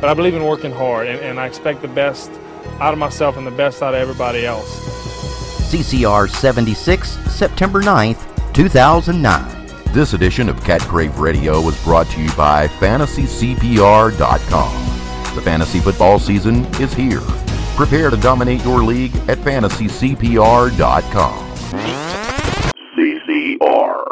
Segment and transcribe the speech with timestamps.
[0.00, 2.30] but I believe in working hard, and, and I expect the best
[2.80, 4.68] out of myself and the best out of everybody else.
[5.70, 9.56] CCR 76, September 9th, 2009.
[9.92, 15.34] This edition of Cat Crave Radio was brought to you by FantasyCPR.com.
[15.34, 17.20] The fantasy football season is here.
[17.76, 21.50] Prepare to dominate your league at FantasyCPR.com.
[22.96, 24.04] CCR.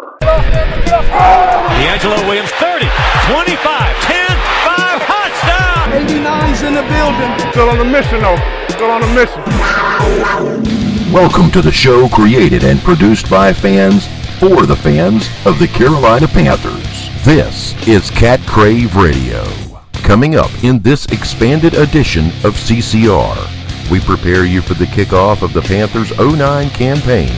[1.79, 2.87] DeAngelo Williams, 30,
[3.31, 4.28] 25, 10, 5, touchdown!
[5.99, 7.51] 89's in the building.
[7.51, 8.37] Still on mission, though.
[8.69, 9.43] Still on mission.
[11.13, 14.07] Welcome to the show created and produced by fans
[14.39, 17.25] for the fans of the Carolina Panthers.
[17.25, 19.45] This is Cat Crave Radio.
[19.95, 25.53] Coming up in this expanded edition of CCR, we prepare you for the kickoff of
[25.53, 27.33] the Panthers 09 campaign.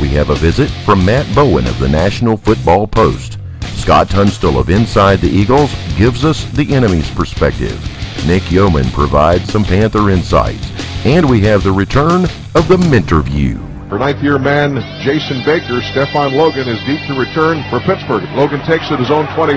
[0.00, 3.36] We have a visit from Matt Bowen of the National Football Post.
[3.74, 7.97] Scott Tunstall of Inside the Eagles gives us the enemy's perspective.
[8.26, 10.72] Nick Yeoman provides some Panther insights.
[11.04, 13.68] And we have the return of the Minterview.
[13.88, 18.28] For ninth year man Jason Baker, Stefan Logan is deep to return for Pittsburgh.
[18.36, 19.56] Logan takes it his own 21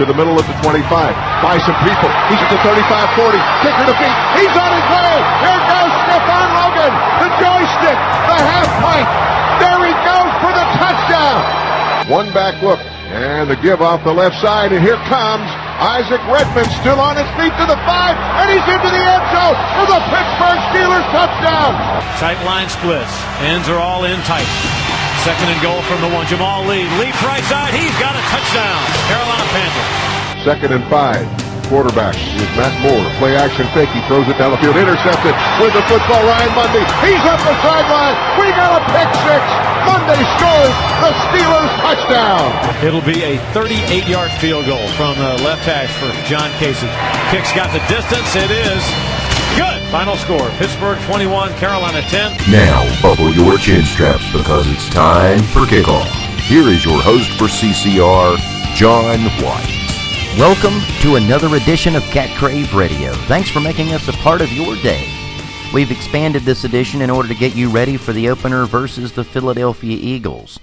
[0.00, 0.82] to the middle of the 25.
[1.44, 2.10] By some people.
[2.32, 2.82] He's at the 35
[3.14, 3.38] 40.
[3.62, 4.16] Kicker to feet.
[4.42, 5.14] He's on his way.
[5.44, 6.92] Here goes Stefan Logan.
[7.22, 7.98] The joystick.
[8.26, 9.10] The half pipe.
[9.62, 11.38] There he goes for the touchdown.
[12.10, 12.80] One back look.
[13.14, 14.72] And the give off the left side.
[14.72, 15.46] And here comes
[15.80, 18.12] Isaac Redman still on his feet to the five.
[18.12, 21.72] And he's into the end zone for the Pittsburgh Steelers touchdown.
[22.20, 23.12] Tight line splits.
[23.40, 24.48] Ends are all in tight.
[25.24, 26.26] Second and goal from the one.
[26.26, 27.72] Jamal Lee leaps right side.
[27.72, 28.80] He's got a touchdown.
[29.08, 30.44] Carolina Panthers.
[30.44, 31.49] Second and five.
[31.70, 33.06] Quarterback is Matt Moore.
[33.22, 33.86] Play action fake.
[33.94, 34.74] He throws it down the field.
[34.74, 35.30] Intercepted
[35.62, 36.18] with the football.
[36.26, 36.82] Ryan Mundy.
[36.98, 38.18] He's up the sideline.
[38.42, 39.42] We got a pick six.
[39.86, 42.50] Mundy scores the Steelers touchdown.
[42.82, 46.90] It'll be a 38-yard field goal from the left hash for John Kasay.
[47.30, 48.34] Kick's got the distance.
[48.34, 48.82] It is
[49.54, 49.78] good.
[49.94, 52.50] Final score: Pittsburgh 21, Carolina 10.
[52.50, 56.10] Now, buckle your chin straps because it's time for kickoff.
[56.50, 58.42] Here is your host for CCR,
[58.74, 59.79] John White.
[60.38, 63.12] Welcome to another edition of Cat Crave Radio.
[63.26, 65.04] Thanks for making us a part of your day.
[65.74, 69.24] We've expanded this edition in order to get you ready for the opener versus the
[69.24, 70.60] Philadelphia Eagles.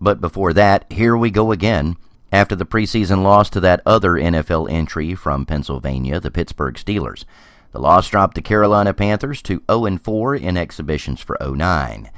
[0.00, 1.98] But before that, here we go again.
[2.32, 7.26] After the preseason loss to that other NFL entry from Pennsylvania, the Pittsburgh Steelers.
[7.72, 12.10] The loss dropped the Carolina Panthers to 0 4 in exhibitions for 09.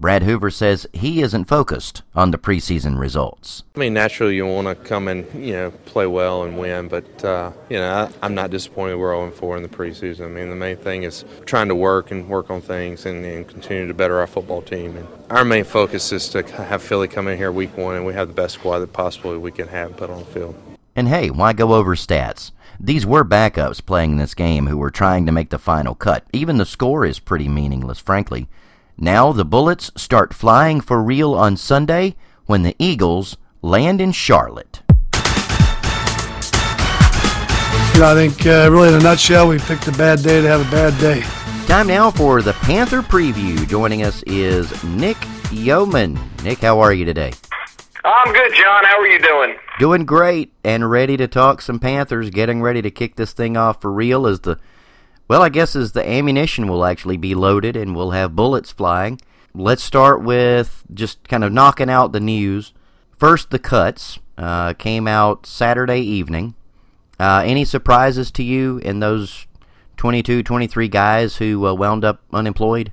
[0.00, 3.64] Brad Hoover says he isn't focused on the preseason results.
[3.76, 7.22] I mean, naturally, you want to come and you know play well and win, but
[7.22, 10.24] uh, you know I, am not disappointed we're 0 4 in the preseason.
[10.24, 13.46] I mean, the main thing is trying to work and work on things and, and
[13.46, 14.96] continue to better our football team.
[14.96, 18.14] And our main focus is to have Philly come in here week one and we
[18.14, 20.54] have the best squad that possibly we can have put on the field.
[20.96, 22.52] And hey, why go over stats?
[22.80, 26.24] These were backups playing this game who were trying to make the final cut.
[26.32, 28.48] Even the score is pretty meaningless, frankly.
[28.98, 34.82] Now the Bullets start flying for real on Sunday when the Eagles land in Charlotte.
[37.94, 40.48] You know, I think, uh, really, in a nutshell, we picked a bad day to
[40.48, 41.22] have a bad day.
[41.66, 43.68] Time now for the Panther preview.
[43.68, 45.16] Joining us is Nick
[45.52, 46.18] Yeoman.
[46.42, 47.32] Nick, how are you today?
[48.04, 48.84] I'm good, John.
[48.84, 49.56] How are you doing?
[49.78, 53.80] Doing great and ready to talk some Panthers, getting ready to kick this thing off
[53.80, 54.58] for real as the
[55.30, 59.20] well, I guess as the ammunition will actually be loaded and we'll have bullets flying.
[59.54, 62.72] Let's start with just kind of knocking out the news.
[63.16, 66.56] First, the cuts uh, came out Saturday evening.
[67.20, 69.46] Uh, any surprises to you in those
[69.98, 72.92] 22, 23 guys who uh, wound up unemployed?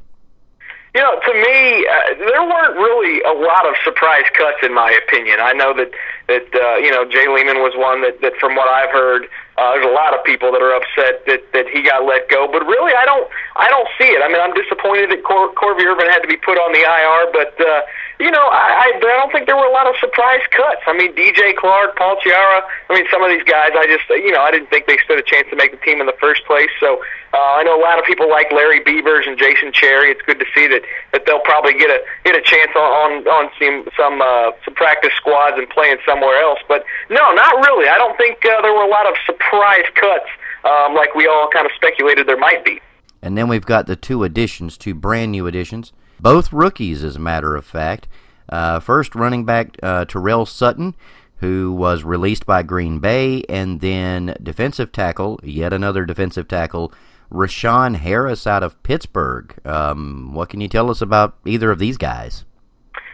[0.93, 4.91] You know, to me, uh, there weren't really a lot of surprise cuts, in my
[5.07, 5.39] opinion.
[5.41, 5.89] I know that
[6.27, 9.27] that uh, you know Jay Lehman was one that, that from what I've heard,
[9.57, 12.45] uh, there's a lot of people that are upset that that he got let go.
[12.45, 14.21] But really, I don't I don't see it.
[14.21, 17.33] I mean, I'm disappointed that Cor- Corvey Irvin had to be put on the IR,
[17.33, 17.81] but uh,
[18.19, 20.81] you know, I, I don't think there were a lot of surprise cuts.
[20.87, 22.65] I mean, DJ Clark, Paul Chiara.
[22.89, 25.19] I mean, some of these guys, I just you know, I didn't think they stood
[25.19, 26.69] a chance to make the team in the first place.
[26.79, 26.97] So
[27.33, 30.09] uh, I know a lot of people like Larry Beavers and Jason Cherry.
[30.09, 30.81] It's good to see that
[31.13, 34.73] that they'll probably get a get a chance on on, on some some uh, some
[34.73, 36.59] practice squads and playing somewhere else.
[36.67, 37.87] But no, not really.
[37.87, 40.29] I don't think uh, there were a lot of surprise cuts
[40.65, 42.81] um, like we all kind of speculated there might be.
[43.21, 47.19] And then we've got the two additions, two brand new additions, both rookies, as a
[47.19, 48.07] matter of fact.
[48.49, 50.95] Uh, first, running back uh, Tyrell Sutton,
[51.37, 56.91] who was released by Green Bay, and then defensive tackle, yet another defensive tackle,
[57.31, 59.53] Ra'Shon Harris out of Pittsburgh.
[59.65, 62.45] Um, what can you tell us about either of these guys?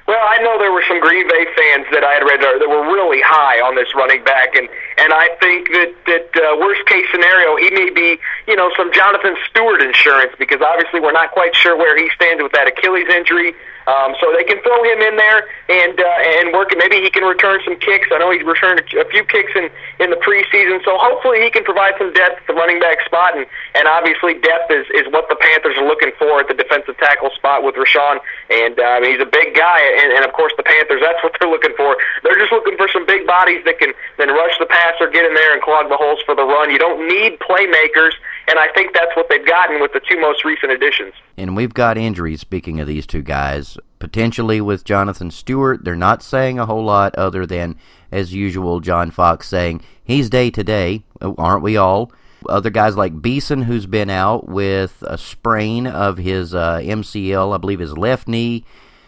[0.05, 2.83] Well, I know there were some Green Bay fans that I had read that were
[2.91, 4.67] really high on this running back, and
[4.99, 8.91] and I think that that uh, worst case scenario, he may be you know some
[8.91, 13.07] Jonathan Stewart insurance because obviously we're not quite sure where he stands with that Achilles
[13.15, 13.55] injury.
[13.87, 16.71] Um, so they can throw him in there and uh, and work.
[16.77, 18.07] Maybe he can return some kicks.
[18.11, 19.69] I know he's returned a few kicks in
[19.99, 20.83] in the preseason.
[20.85, 23.35] So hopefully he can provide some depth at the running back spot.
[23.35, 23.45] And
[23.75, 27.31] and obviously depth is is what the Panthers are looking for at the defensive tackle
[27.35, 28.19] spot with Ra'Shon.
[28.49, 29.79] And uh, he's a big guy.
[29.99, 31.97] And, and of course the Panthers, that's what they're looking for.
[32.23, 35.35] They're just looking for some big bodies that can then rush the passer, get in
[35.35, 36.71] there and clog the holes for the run.
[36.71, 38.15] You don't need playmakers
[38.47, 41.13] and I think that's what they've gotten with the two most recent additions.
[41.37, 45.83] And we've got injuries, speaking of these two guys, potentially with Jonathan Stewart.
[45.83, 47.77] They're not saying a whole lot other than,
[48.11, 52.11] as usual, John Fox saying he's day to day, aren't we all?
[52.49, 57.57] Other guys like Beason, who's been out with a sprain of his uh, MCL, I
[57.57, 58.65] believe his left knee.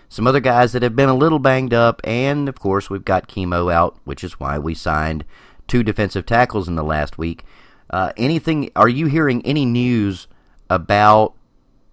[0.07, 3.27] Some other guys that have been a little banged up, and of course, we've got
[3.27, 5.25] Kimo out, which is why we signed
[5.67, 7.43] two defensive tackles in the last week.
[7.95, 8.69] Uh, anything?
[8.75, 10.27] Are you hearing any news
[10.69, 11.33] about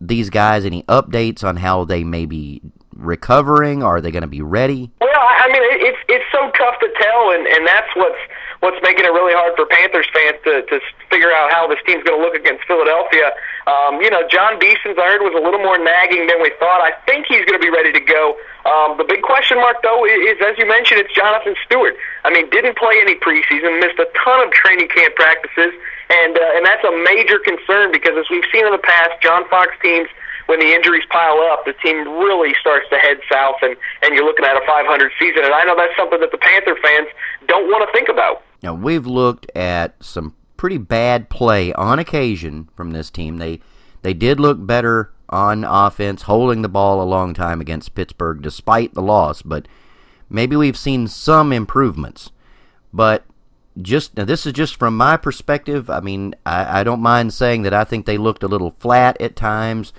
[0.00, 0.64] these guys?
[0.64, 2.60] Any updates on how they may be
[2.96, 3.84] recovering?
[3.84, 4.90] Are they going to be ready?
[5.00, 8.18] Well, I mean, it's it's so tough to tell, and and that's what's
[8.62, 10.78] what's making it really hard for Panthers fans to to
[11.10, 13.34] figure out how this team's going to look against Philadelphia.
[13.66, 16.78] Um, you know, Jon Beason's I heard was a little more nagging than we thought.
[16.78, 18.38] I think he's going to be ready to go.
[18.62, 21.98] Um, the big question mark, though, is, is as you mentioned, it's Jonathan Stewart.
[22.22, 25.74] I mean, didn't play any preseason, missed a ton of training camp practices,
[26.08, 29.42] and uh, and that's a major concern because as we've seen in the past, John
[29.50, 30.06] Fox teams
[30.46, 34.26] when the injuries pile up, the team really starts to head south, and and you're
[34.26, 34.86] looking at a 500
[35.18, 35.42] season.
[35.42, 37.08] And I know that's something that the Panther fans
[37.46, 38.42] don't want to think about.
[38.62, 43.38] Now we've looked at some pretty bad play on occasion from this team.
[43.38, 43.60] They
[44.02, 48.94] they did look better on offense, holding the ball a long time against Pittsburgh despite
[48.94, 49.66] the loss, but
[50.28, 52.30] maybe we've seen some improvements.
[52.92, 53.24] But
[53.80, 55.88] just now, this is just from my perspective.
[55.88, 59.18] I mean, I, I don't mind saying that I think they looked a little flat
[59.20, 59.92] at times,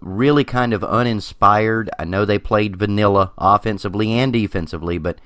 [0.00, 1.90] really kind of uninspired.
[1.98, 5.18] I know they played vanilla offensively and defensively, but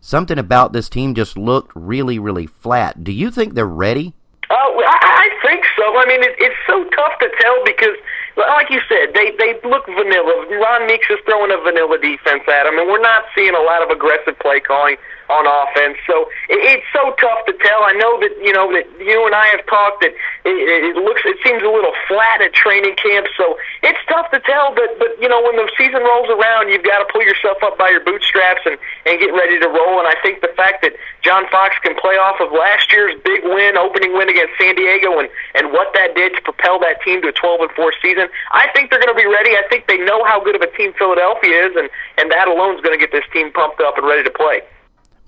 [0.00, 3.04] something about this team just looked really, really flat.
[3.04, 4.14] Do you think they're ready?
[4.50, 5.84] Oh, I, I think so.
[5.98, 7.96] I mean, it, it's so tough to tell because
[8.36, 10.46] like you said, they they look vanilla.
[10.62, 13.82] Ron Meeks is throwing a vanilla defense at them, and we're not seeing a lot
[13.82, 14.96] of aggressive play calling
[15.28, 15.96] on offense.
[16.06, 17.84] So it, it's so tough to tell.
[17.84, 20.12] I know that you know that you and I have talked that
[20.44, 20.56] it,
[20.92, 23.28] it looks it seems a little flat at training camp.
[23.36, 24.74] So it's tough to tell.
[24.74, 27.76] But but you know when the season rolls around, you've got to pull yourself up
[27.76, 30.00] by your bootstraps and and get ready to roll.
[30.00, 33.44] And I think the fact that John Fox can play off of last year's big
[33.44, 37.20] win, opening win against San Diego, and and what that did to propel that team
[37.22, 39.52] to a 12 and 4 season, I think they're going to be ready.
[39.56, 42.76] I think they know how good of a team Philadelphia is, and and that alone
[42.76, 44.62] is going to get this team pumped up and ready to play.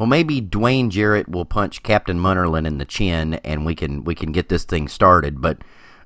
[0.01, 4.15] Well, maybe Dwayne Jarrett will punch Captain Munnerlyn in the chin, and we can we
[4.15, 5.43] can get this thing started.
[5.43, 5.59] But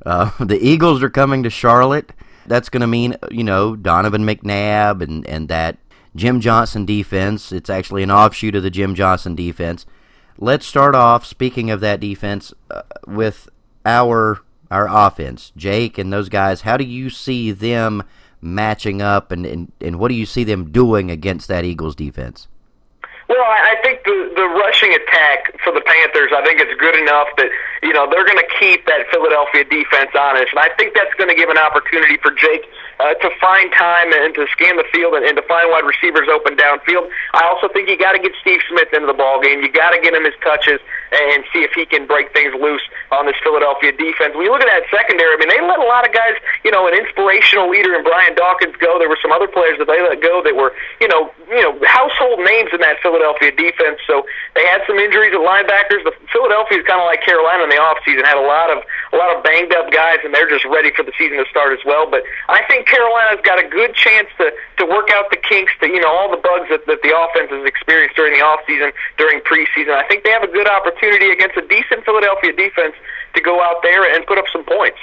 [0.04, 2.12] uh, the Eagles are coming to Charlotte.
[2.44, 5.78] That's going to mean you know Donovan McNabb and and that
[6.16, 7.52] Jim Johnson defense.
[7.52, 9.86] It's actually an offshoot of the Jim Johnson defense.
[10.38, 11.24] Let's start off.
[11.24, 13.48] Speaking of that defense, uh, with
[13.86, 14.40] our
[14.72, 16.62] our offense, Jake and those guys.
[16.62, 18.02] How do you see them
[18.40, 22.48] matching up, and and, and what do you see them doing against that Eagles defense?
[23.34, 27.26] Well, I think the the rushing attack for the Panthers, I think it's good enough
[27.34, 27.50] that
[27.82, 31.26] you know they're going to keep that Philadelphia defense honest, and I think that's going
[31.26, 32.62] to give an opportunity for Jake
[33.00, 36.28] uh, to find time and to scan the field and, and to find wide receivers
[36.30, 37.08] open downfield.
[37.34, 39.60] I also think you got to get Steve Smith into the ball game.
[39.62, 40.80] You got to get him his touches
[41.14, 44.34] and see if he can break things loose on this Philadelphia defense.
[44.34, 46.34] When you look at that secondary, I mean, they let a lot of guys,
[46.66, 48.98] you know, an inspirational leader in Brian Dawkins go.
[48.98, 51.78] There were some other players that they let go that were, you know, you know,
[51.86, 54.02] household names in that Philadelphia defense.
[54.06, 56.02] So they had some injuries at linebackers.
[56.02, 58.82] The Philadelphia is kind of like Carolina in the offseason, had a lot of
[59.12, 61.70] a lot of banged up guys, and they're just ready for the season to start
[61.70, 62.10] as well.
[62.10, 65.88] But I think Carolina's got a good chance to to work out the kinks, to
[65.88, 69.40] you know, all the bugs that, that the offense has experienced during the offseason, during
[69.40, 69.90] preseason.
[69.90, 72.94] I think they have a good opportunity against a decent Philadelphia defense
[73.34, 74.98] to go out there and put up some points.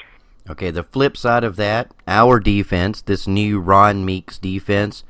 [0.49, 5.03] Okay, the flip side of that, our defense, this new Ron Meeks defense,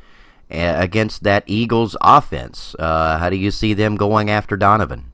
[0.51, 2.75] uh, against that Eagles offense.
[2.77, 5.10] Uh, how do you see them going after Donovan?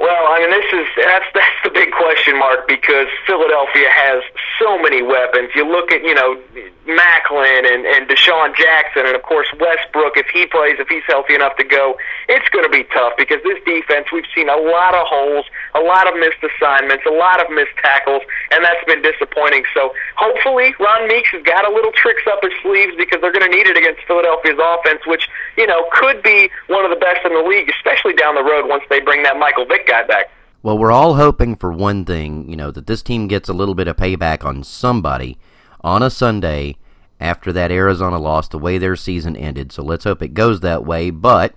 [0.00, 4.24] Well, I mean, this is that's that's the big question mark because Philadelphia has
[4.58, 5.50] so many weapons.
[5.54, 6.40] You look at you know
[6.88, 10.16] Maclin and and DeSean Jackson, and of course Westbrook.
[10.16, 13.44] If he plays, if he's healthy enough to go, it's going to be tough because
[13.44, 17.40] this defense we've seen a lot of holes, a lot of missed assignments, a lot
[17.40, 19.64] of missed tackles, and that's been disappointing.
[19.74, 23.48] So hopefully Ron Meeks has got a little tricks up his sleeves because they're going
[23.48, 27.24] to need it against Philadelphia's offense, which you know could be one of the best
[27.24, 30.30] in the league, especially down the road once they bring that Michael Vick guy back.
[30.62, 33.74] Well, we're all hoping for one thing, you know, that this team gets a little
[33.74, 35.38] bit of payback on somebody
[35.80, 36.76] on a Sunday
[37.18, 39.72] after that Arizona loss, the way their season ended.
[39.72, 41.10] So let's hope it goes that way.
[41.10, 41.54] But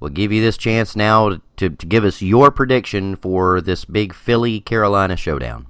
[0.00, 4.14] we'll give you this chance now to, to give us your prediction for this big
[4.14, 5.66] Philly Carolina showdown.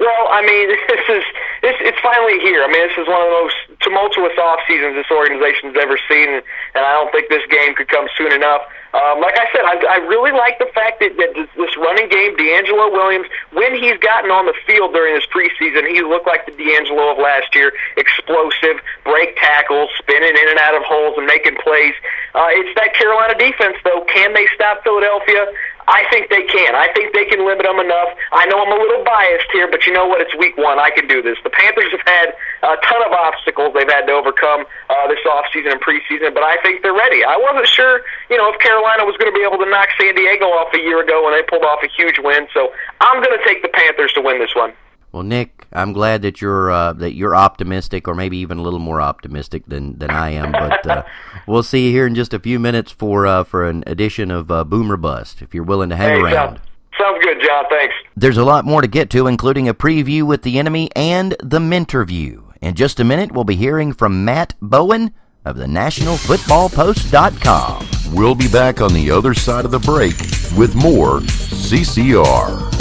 [0.00, 1.24] Well, I mean, this is
[1.62, 2.62] this it's finally here.
[2.62, 6.28] I mean, this is one of the most tumultuous off seasons this organization's ever seen,
[6.28, 8.62] and I don't think this game could come soon enough.
[8.94, 12.36] Um, like I said, I, I really like the fact that, that this, running game,
[12.38, 16.54] DeAngelo Williams, when he's gotten on the field during this preseason, he looked like the
[16.54, 21.58] DeAngelo of last year, explosive, break tackles, spinning in and out of holes and making
[21.58, 21.94] plays.
[22.38, 24.06] Uh, it's that Carolina defense, though.
[24.06, 25.42] Can they stop Philadelphia?
[25.86, 26.74] I think they can.
[26.74, 28.16] I think they can limit them enough.
[28.32, 30.20] I know I'm a little biased here, but you know what?
[30.20, 30.78] It's week one.
[30.78, 31.36] I can do this.
[31.44, 32.32] The Panthers have had
[32.64, 36.56] a ton of obstacles they've had to overcome uh, this offseason and preseason, but I
[36.62, 37.24] think they're ready.
[37.24, 38.00] I wasn't sure,
[38.30, 40.80] you know, if Carolina was going to be able to knock San Diego off a
[40.80, 42.48] year ago when they pulled off a huge win.
[42.54, 44.72] So I'm going to take the Panthers to win this one.
[45.14, 48.80] Well, Nick, I'm glad that you're uh, that you're optimistic, or maybe even a little
[48.80, 50.50] more optimistic than, than I am.
[50.50, 51.04] But uh,
[51.46, 54.50] we'll see you here in just a few minutes for uh, for an edition of
[54.50, 55.42] uh, Boom or Bust.
[55.42, 56.60] If you're willing to hang hey, around.
[56.98, 57.64] Sounds good, John.
[57.68, 57.94] Thanks.
[58.16, 61.58] There's a lot more to get to, including a preview with the enemy and the
[61.58, 62.42] Mentorview.
[62.60, 65.12] In just a minute, we'll be hearing from Matt Bowen
[65.44, 68.14] of the NationalFootballPost.com.
[68.14, 70.18] We'll be back on the other side of the break
[70.56, 72.72] with more CCR.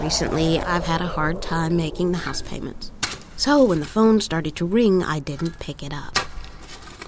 [0.00, 2.92] Recently, I've had a hard time making the house payments.
[3.36, 6.18] So when the phone started to ring, I didn't pick it up.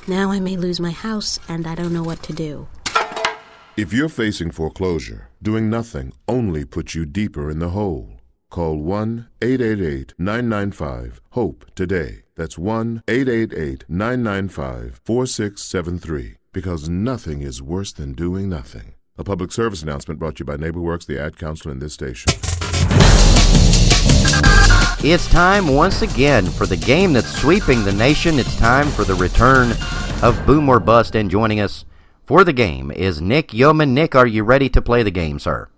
[0.06, 2.68] Now I may lose my house, and I don't know what to do.
[3.76, 8.20] If you're facing foreclosure, doing nothing only puts you deeper in the hole.
[8.50, 12.22] Call 1 888 995 HOPE today.
[12.36, 16.36] That's 1 888 995 4673.
[16.52, 18.94] Because nothing is worse than doing nothing.
[19.18, 22.30] A public service announcement brought to you by NeighborWorks, the ad council in this station.
[25.02, 28.38] It's time once again for the game that's sweeping the nation.
[28.38, 29.72] It's time for the return
[30.22, 31.84] of Boom or Bust, and joining us
[32.22, 33.92] for the game is Nick Yeoman.
[33.92, 35.68] Nick, are you ready to play the game, sir?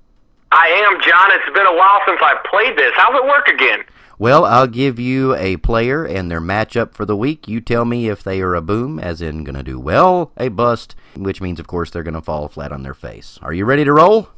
[0.52, 1.30] I am, John.
[1.32, 2.92] It's been a while since I've played this.
[2.94, 3.84] How's it work again?
[4.18, 7.48] Well, I'll give you a player and their matchup for the week.
[7.48, 10.48] You tell me if they are a boom, as in going to do well, a
[10.48, 13.38] bust, which means, of course, they're going to fall flat on their face.
[13.42, 14.28] Are you ready to roll?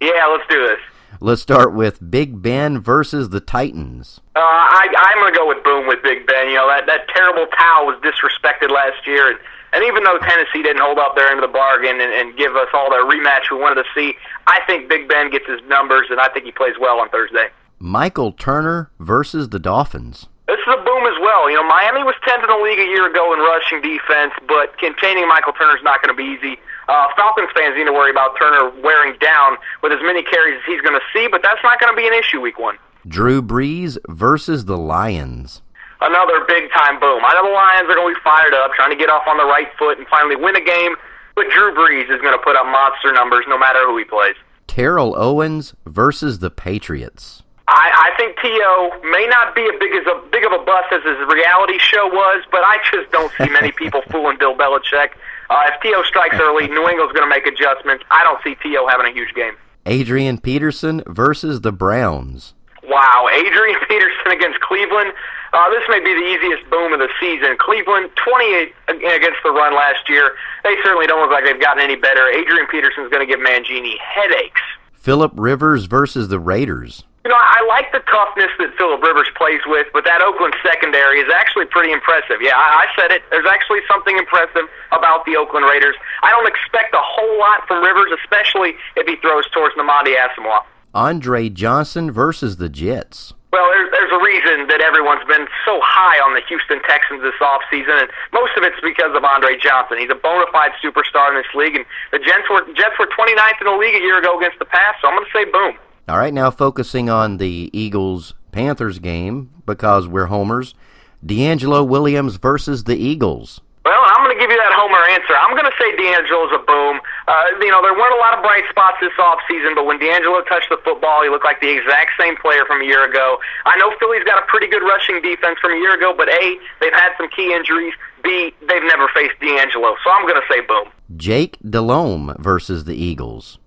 [0.00, 0.78] Yeah, let's do this.
[1.20, 4.20] Let's start with Big Ben versus the Titans.
[4.36, 6.48] Uh, I, I'm going to go with Boom with Big Ben.
[6.48, 9.30] You know, that, that terrible towel was disrespected last year.
[9.30, 9.38] And,
[9.72, 12.54] and even though Tennessee didn't hold up their end of the bargain and, and give
[12.54, 14.14] us all the rematch we wanted to see,
[14.46, 17.48] I think Big Ben gets his numbers, and I think he plays well on Thursday.
[17.78, 20.26] Michael Turner versus the Dolphins.
[20.46, 21.50] This is a boom as well.
[21.50, 24.78] You know, Miami was 10th in the league a year ago in rushing defense, but
[24.78, 26.58] containing Michael Turner is not going to be easy.
[26.88, 30.64] Uh, Falcons fans need to worry about Turner wearing down with as many carries as
[30.66, 32.78] he's going to see, but that's not going to be an issue week one.
[33.06, 35.62] Drew Brees versus the Lions.
[36.00, 37.22] Another big time boom.
[37.24, 39.36] I know the Lions are going to be fired up, trying to get off on
[39.36, 40.96] the right foot and finally win a game,
[41.34, 44.36] but Drew Brees is going to put up monster numbers no matter who he plays.
[44.66, 47.42] Terrell Owens versus the Patriots.
[47.68, 49.00] I, I think T.O.
[49.12, 52.06] may not be as big as a big of a bust as his reality show
[52.06, 55.10] was, but I just don't see many people fooling Bill Belichick.
[55.50, 56.02] Uh, if T.O.
[56.04, 58.04] strikes early, New England's going to make adjustments.
[58.10, 58.86] I don't see T.O.
[58.86, 59.54] having a huge game.
[59.86, 62.54] Adrian Peterson versus the Browns.
[62.84, 65.12] Wow, Adrian Peterson against Cleveland.
[65.52, 67.56] Uh, this may be the easiest boom of the season.
[67.58, 70.32] Cleveland, 28 against the run last year.
[70.62, 72.28] They certainly don't look like they've gotten any better.
[72.28, 74.60] Adrian Peterson's going to give Mangini headaches.
[74.92, 77.04] Philip Rivers versus the Raiders.
[77.28, 81.20] You know, I like the toughness that Philip Rivers plays with, but that Oakland secondary
[81.20, 82.40] is actually pretty impressive.
[82.40, 83.20] Yeah, I, I said it.
[83.28, 84.64] There's actually something impressive
[84.96, 85.92] about the Oakland Raiders.
[86.24, 90.64] I don't expect a whole lot from Rivers, especially if he throws towards Nnamdi Asomugha.
[90.96, 93.36] Andre Johnson versus the Jets.
[93.52, 97.36] Well, there's, there's a reason that everyone's been so high on the Houston Texans this
[97.44, 100.00] offseason, and most of it's because of Andre Johnson.
[100.00, 103.60] He's a bona fide superstar in this league, and the Jets were, Jets were 29th
[103.60, 105.76] in the league a year ago against the pass, so I'm going to say boom.
[106.08, 110.72] All right, now focusing on the Eagles Panthers game because we're homers.
[111.20, 113.60] DeAngelo Williams versus the Eagles.
[113.84, 115.36] Well, I'm going to give you that homer answer.
[115.36, 117.04] I'm going to say DeAngelo's a boom.
[117.28, 120.48] Uh, you know, there weren't a lot of bright spots this offseason, but when DeAngelo
[120.48, 123.36] touched the football, he looked like the exact same player from a year ago.
[123.66, 126.56] I know Philly's got a pretty good rushing defense from a year ago, but A,
[126.80, 127.92] they've had some key injuries.
[128.24, 129.92] B, they've never faced DeAngelo.
[130.00, 130.88] So I'm going to say boom.
[131.20, 133.58] Jake Delhomme versus the Eagles.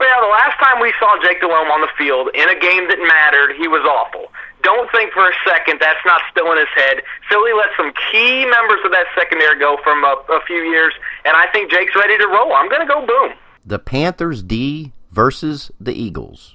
[0.00, 2.96] Well, the last time we saw Jake Delhomme on the field in a game that
[3.04, 4.32] mattered, he was awful.
[4.64, 7.04] Don't think for a second that's not still in his head.
[7.28, 11.36] Philly let some key members of that secondary go from a, a few years, and
[11.36, 12.52] I think Jake's ready to roll.
[12.54, 13.36] I'm going to go boom.
[13.64, 16.54] The Panthers D versus the Eagles.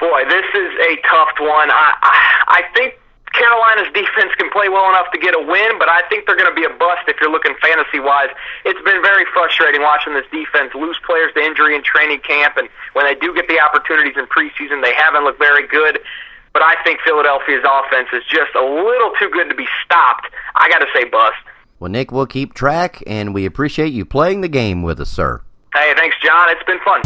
[0.00, 1.68] Boy, this is a tough one.
[1.70, 2.16] I I,
[2.48, 2.94] I think
[3.38, 6.50] Carolina's defense can play well enough to get a win, but I think they're going
[6.50, 8.28] to be a bust if you're looking fantasy wise.
[8.66, 12.68] It's been very frustrating watching this defense lose players to injury in training camp, and
[12.92, 16.02] when they do get the opportunities in preseason, they haven't looked very good.
[16.52, 20.26] But I think Philadelphia's offense is just a little too good to be stopped.
[20.56, 21.38] I got to say, bust.
[21.78, 25.42] Well, Nick, we'll keep track, and we appreciate you playing the game with us, sir.
[25.72, 26.48] Hey, thanks, John.
[26.50, 27.02] It's been fun.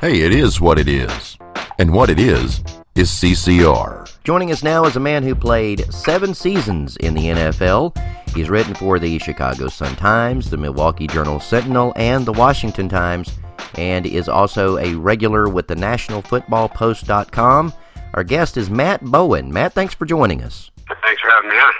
[0.00, 1.36] Hey, it is what it is.
[1.78, 2.62] And what it is,
[2.94, 4.10] is CCR.
[4.24, 7.96] Joining us now is a man who played seven seasons in the NFL.
[8.34, 13.38] He's written for the Chicago Sun-Times, the Milwaukee Journal Sentinel, and the Washington Times,
[13.76, 17.72] and is also a regular with the NationalFootballPost.com.
[18.14, 19.52] Our guest is Matt Bowen.
[19.52, 20.70] Matt, thanks for joining us.
[21.02, 21.72] Thanks for having me on.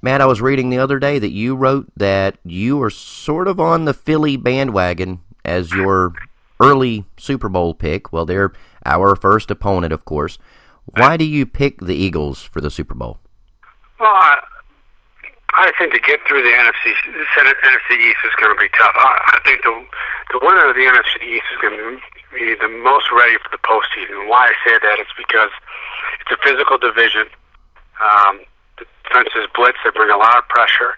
[0.00, 3.58] Matt, I was reading the other day that you wrote that you are sort of
[3.58, 6.12] on the Philly bandwagon as your
[6.60, 8.12] early Super Bowl pick.
[8.12, 8.52] Well, they're
[8.84, 10.38] our first opponent, of course.
[10.96, 13.18] Why do you pick the Eagles for the Super Bowl?
[14.00, 14.38] Well, I,
[15.54, 18.94] I think to get through the NFC the NFC East is going to be tough.
[18.96, 19.74] I, I think the
[20.32, 22.00] the winner of the NFC East is going to
[22.32, 24.28] be the most ready for the postseason.
[24.28, 25.50] Why I say that is because
[26.20, 27.26] it's a physical division.
[28.00, 28.40] Um,
[28.78, 30.96] the defenses blitz; they bring a lot of pressure,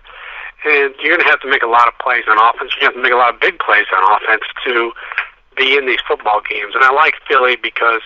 [0.66, 2.74] and you're going to have to make a lot of plays on offense.
[2.78, 4.92] You have to make a lot of big plays on offense to
[5.60, 6.72] be in these football games.
[6.74, 8.00] And I like Philly because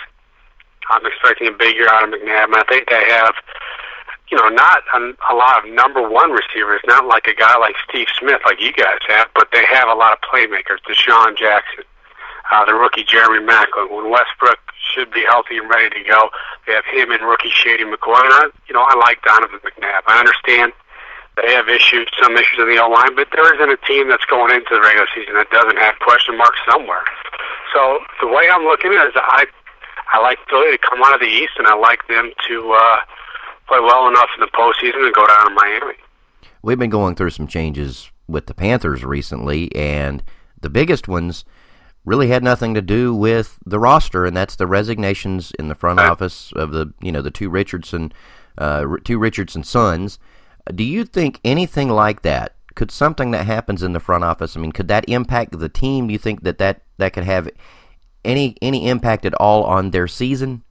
[0.91, 3.35] I'm expecting a big year out of McNabb, and I think they have,
[4.29, 7.77] you know, not a, a lot of number one receivers, not like a guy like
[7.89, 10.83] Steve Smith, like you guys have, but they have a lot of playmakers.
[10.83, 11.85] DeSean Jackson,
[12.51, 13.89] uh, the rookie Jeremy Maclin.
[13.89, 14.59] When Westbrook
[14.93, 16.29] should be healthy and ready to go,
[16.67, 18.21] they have him and rookie Shady McCoy.
[18.21, 20.03] And I, you know, I like Donovan McNabb.
[20.07, 20.73] I understand
[21.37, 24.25] they have issues, some issues in the O line, but there isn't a team that's
[24.27, 27.03] going into the regular season that doesn't have question marks somewhere.
[27.73, 29.47] So the way I'm looking at it is I
[30.13, 32.97] I like Philly to come out of the East, and I like them to uh,
[33.67, 35.95] play well enough in the postseason and go down to Miami.
[36.63, 40.23] We've been going through some changes with the Panthers recently, and
[40.61, 41.45] the biggest ones
[42.05, 45.99] really had nothing to do with the roster, and that's the resignations in the front
[45.99, 48.13] office of the you know the two Richardson
[48.59, 50.19] uh, two Richardson sons.
[50.73, 54.57] Do you think anything like that could something that happens in the front office?
[54.57, 56.07] I mean, could that impact the team?
[56.07, 57.49] Do you think that that, that could have
[58.25, 60.63] any any impact at all on their season?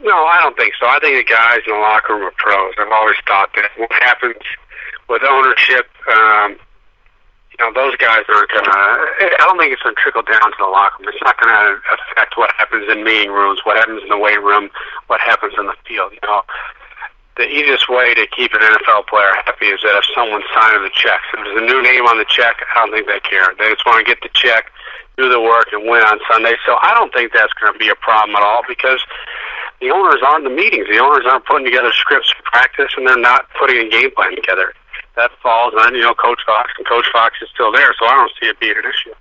[0.00, 0.86] No, I don't think so.
[0.86, 2.74] I think the guys in the locker room are pros.
[2.78, 4.42] I've always thought that what happens
[5.08, 6.56] with ownership, um,
[7.52, 8.72] you know, those guys aren't going to.
[8.72, 11.12] I don't think it's going to trickle down to the locker room.
[11.12, 14.42] It's not going to affect what happens in meeting rooms, what happens in the weight
[14.42, 14.70] room,
[15.06, 16.12] what happens in the field.
[16.12, 16.42] You know,
[17.36, 20.92] the easiest way to keep an NFL player happy is that if someone's signing the
[20.92, 23.48] checks, If there's a new name on the check, I don't think they care.
[23.56, 24.68] They just want to get the check,
[25.16, 26.60] do the work, and win on Sunday.
[26.66, 29.00] So I don't think that's going to be a problem at all because
[29.80, 30.86] the owners aren't the meetings.
[30.92, 34.36] The owners aren't putting together scripts for practice, and they're not putting a game plan
[34.36, 34.76] together.
[35.16, 38.14] That falls on you know Coach Fox, and Coach Fox is still there, so I
[38.14, 39.14] don't see it being an issue.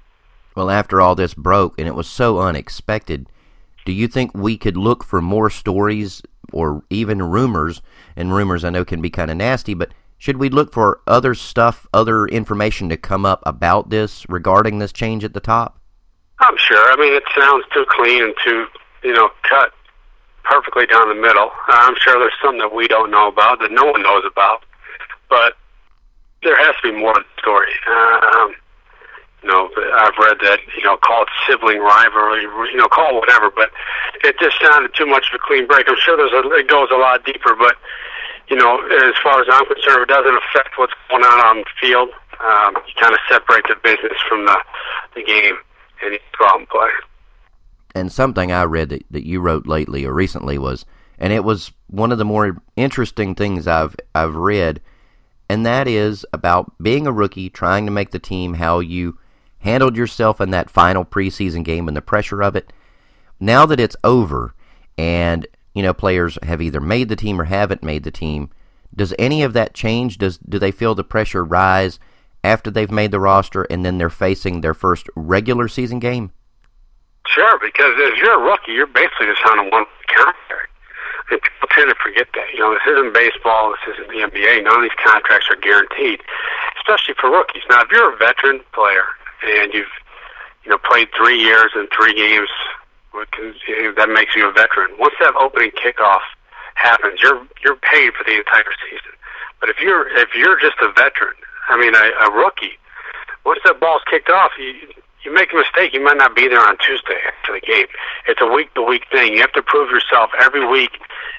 [0.55, 3.27] Well, after all this broke, and it was so unexpected,
[3.85, 6.21] do you think we could look for more stories
[6.51, 7.81] or even rumors?
[8.15, 11.33] And rumors I know can be kind of nasty, but should we look for other
[11.33, 15.79] stuff, other information to come up about this regarding this change at the top?
[16.39, 16.91] I'm sure.
[16.91, 18.67] I mean, it sounds too clean and too,
[19.03, 19.71] you know, cut
[20.43, 21.51] perfectly down the middle.
[21.67, 24.63] I'm sure there's something that we don't know about that no one knows about,
[25.29, 25.53] but
[26.43, 27.71] there has to be more to the story.
[27.87, 28.55] Um,
[29.43, 33.15] you know, I've read that, you know, call it sibling rivalry, you know, call it
[33.15, 33.71] whatever, but
[34.23, 35.89] it just sounded too much of a clean break.
[35.89, 37.75] I'm sure there's a, it goes a lot deeper, but,
[38.49, 38.77] you know,
[39.07, 42.09] as far as I'm concerned, it doesn't affect what's going on on the field.
[42.43, 44.57] Um, you kind of separate the business from the,
[45.15, 45.55] the game
[46.03, 46.89] and you go out and play.
[47.93, 50.85] And something I read that, that you wrote lately or recently was,
[51.17, 54.81] and it was one of the more interesting things I've I've read,
[55.49, 59.19] and that is about being a rookie, trying to make the team, how you
[59.61, 62.73] handled yourself in that final preseason game and the pressure of it.
[63.39, 64.53] Now that it's over
[64.97, 68.49] and, you know, players have either made the team or haven't made the team,
[68.93, 70.17] does any of that change?
[70.17, 71.99] Does do they feel the pressure rise
[72.43, 76.31] after they've made the roster and then they're facing their first regular season game?
[77.27, 80.73] Sure, because if you're a rookie, you're basically just on a one contract.
[81.29, 82.51] And people tend to forget that.
[82.51, 84.63] You know, this isn't baseball, this isn't the NBA.
[84.63, 86.19] None of these contracts are guaranteed,
[86.77, 87.63] especially for rookies.
[87.69, 89.05] Now, if you're a veteran player
[89.43, 89.91] and you've
[90.63, 92.49] you know, played three years and three games.
[93.97, 94.91] That makes you a veteran.
[94.97, 96.21] Once that opening kickoff
[96.75, 99.11] happens, you're you're paid for the entire season.
[99.59, 101.35] But if you're if you're just a veteran,
[101.69, 102.77] I mean a, a rookie,
[103.45, 104.73] once that ball's kicked off, you
[105.23, 107.85] you make a mistake, you might not be there on Tuesday after the game.
[108.27, 109.33] It's a week to week thing.
[109.33, 110.97] You have to prove yourself every week.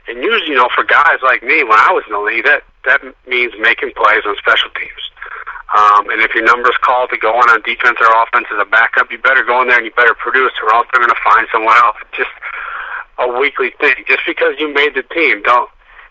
[0.09, 2.63] And usually, you know, for guys like me, when I was in the league, that
[2.85, 5.03] that means making plays on special teams.
[5.73, 8.69] Um, and if your number's called to go on on defense or offense as a
[8.69, 11.25] backup, you better go in there and you better produce, or else they're going to
[11.25, 11.97] find someone else.
[12.13, 12.31] Just
[13.19, 14.05] a weekly thing.
[14.07, 15.71] Just because you made the team, don't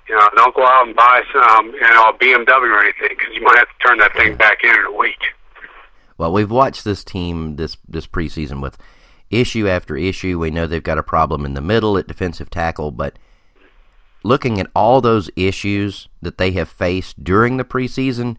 [0.09, 0.29] you know?
[0.35, 3.57] Don't go out and buy some, you know, a BMW or anything, because you might
[3.57, 5.21] have to turn that thing back in in a week.
[6.17, 8.77] Well, we've watched this team this this preseason with
[9.29, 10.39] issue after issue.
[10.39, 13.17] We know they've got a problem in the middle at defensive tackle, but
[14.23, 18.37] looking at all those issues that they have faced during the preseason,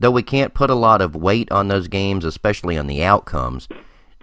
[0.00, 3.68] though we can't put a lot of weight on those games, especially on the outcomes,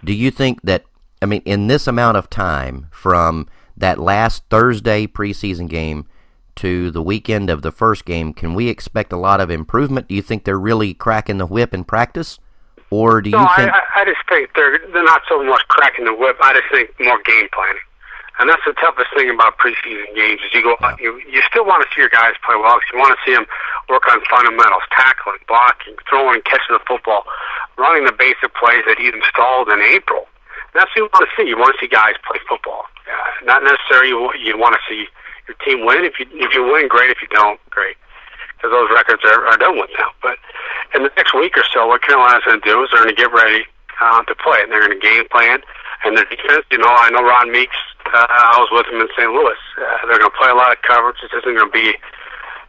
[0.04, 0.84] do you think that,
[1.20, 6.06] I mean, in this amount of time from that last Thursday preseason game
[6.56, 10.08] to the weekend of the first game, can we expect a lot of improvement?
[10.08, 12.38] Do you think they're really cracking the whip in practice?
[12.88, 13.70] Or do you no, think.
[13.70, 16.36] I, I just think they're, they're not so much cracking the whip.
[16.40, 17.82] I just think more game planning.
[18.38, 21.64] And that's the toughest thing about preseason games is you go out, you you still
[21.64, 23.46] want to see your guys play well you want to see them
[23.88, 27.24] work on fundamentals, tackling, blocking, throwing, catching the football,
[27.78, 30.26] running the basic plays that he installed in April.
[30.74, 31.48] That's what you want to see.
[31.48, 32.84] You want to see guys play football.
[33.06, 35.06] Uh, not necessarily you, you want to see
[35.48, 36.04] your team win.
[36.04, 37.10] If you if you win, great.
[37.10, 37.96] If you don't, great.
[38.56, 40.10] Because those records are, are done with now.
[40.20, 40.36] But
[40.94, 43.20] in the next week or so, what Carolina's going to do is they're going to
[43.20, 43.64] get ready
[44.00, 45.60] uh, to play, and they're going to game plan.
[46.04, 47.76] And their defense, you know, I know Ron Meeks
[48.12, 49.30] uh, I was with him in St.
[49.30, 49.58] Louis.
[49.78, 51.18] Uh, they're going to play a lot of coverage.
[51.22, 51.94] This isn't going to be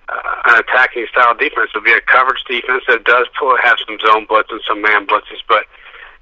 [0.10, 1.72] an attacking style defense.
[1.76, 5.06] It'll be a coverage defense that does pull, have some zone blitz and some man
[5.06, 5.44] blitzes.
[5.48, 5.66] But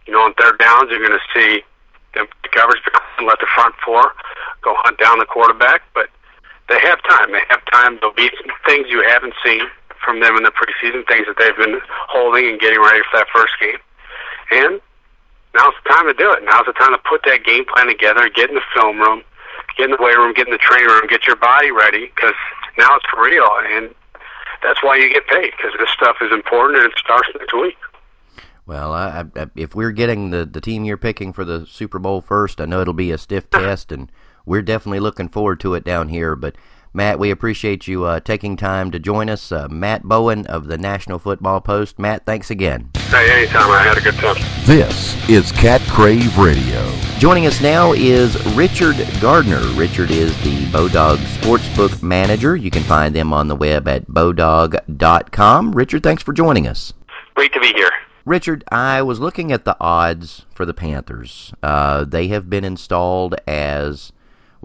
[0.07, 1.63] you know, on third downs, you're going to see
[2.13, 2.81] them the coverage
[3.17, 4.13] and let the front four
[4.61, 5.83] go hunt down the quarterback.
[5.93, 6.09] But
[6.69, 7.31] they have time.
[7.31, 7.97] They have time.
[8.01, 9.61] There'll be some things you haven't seen
[10.03, 13.27] from them in the preseason, things that they've been holding and getting ready for that
[13.33, 13.81] first game.
[14.51, 14.81] And
[15.53, 16.45] now's the time to do it.
[16.45, 19.23] Now's the time to put that game plan together, get in the film room,
[19.77, 22.37] get in the weight room, get in the training room, get your body ready because
[22.77, 23.47] now it's for real.
[23.69, 23.93] And
[24.63, 27.77] that's why you get paid because this stuff is important and it starts next week.
[28.65, 32.21] Well, I, I, if we're getting the, the team you're picking for the Super Bowl
[32.21, 34.11] first, I know it'll be a stiff test, and
[34.45, 36.35] we're definitely looking forward to it down here.
[36.35, 36.55] But
[36.95, 39.51] Matt, we appreciate you uh, taking time to join us.
[39.51, 41.99] Uh, Matt Bowen of the National Football Post.
[41.99, 42.91] Matt, thanks again.
[43.09, 43.69] Hey, anytime.
[43.69, 44.37] I had a good time.
[44.63, 46.89] This is Cat Crave Radio.
[47.17, 49.59] Joining us now is Richard Gardner.
[49.73, 52.55] Richard is the Bodog Sportsbook Manager.
[52.55, 55.73] You can find them on the web at bodog.com.
[55.73, 56.93] Richard, thanks for joining us.
[57.33, 57.91] Great to be here.
[58.25, 61.53] Richard, I was looking at the odds for the Panthers.
[61.61, 64.13] Uh, they have been installed as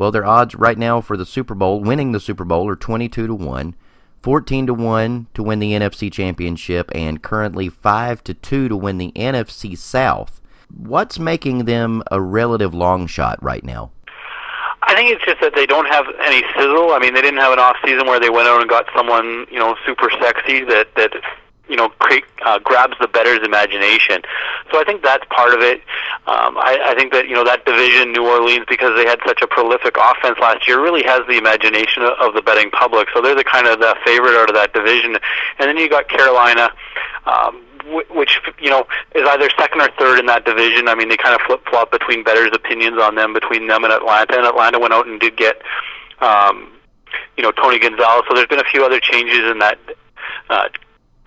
[0.00, 3.26] well, their odds right now for the Super Bowl, winning the Super Bowl, are 22
[3.26, 3.74] to 1,
[4.22, 8.96] 14 to 1 to win the NFC Championship, and currently 5 to 2 to win
[8.96, 10.40] the NFC South.
[10.74, 13.90] What's making them a relative long shot right now?
[14.84, 16.92] I think it's just that they don't have any sizzle.
[16.92, 19.46] I mean, they didn't have an off season where they went out and got someone,
[19.50, 21.12] you know, super sexy that that
[21.70, 24.22] you know create, uh, grabs the bettor's imagination.
[24.72, 25.80] So I think that's part of it.
[26.26, 29.40] Um, I, I think that you know that division, New Orleans, because they had such
[29.40, 33.08] a prolific offense last year, really has the imagination of, of the betting public.
[33.14, 35.16] So they're the kind of the favorite out of that division.
[35.58, 36.70] And then you got Carolina.
[37.26, 37.64] Um,
[38.10, 40.88] which you know is either second or third in that division.
[40.88, 43.92] I mean, they kind of flip flop between bettors' opinions on them between them and
[43.92, 44.36] Atlanta.
[44.36, 45.60] And Atlanta went out and did get,
[46.20, 46.70] um,
[47.36, 48.24] you know, Tony Gonzalez.
[48.28, 49.78] So there's been a few other changes in that
[50.50, 50.68] uh,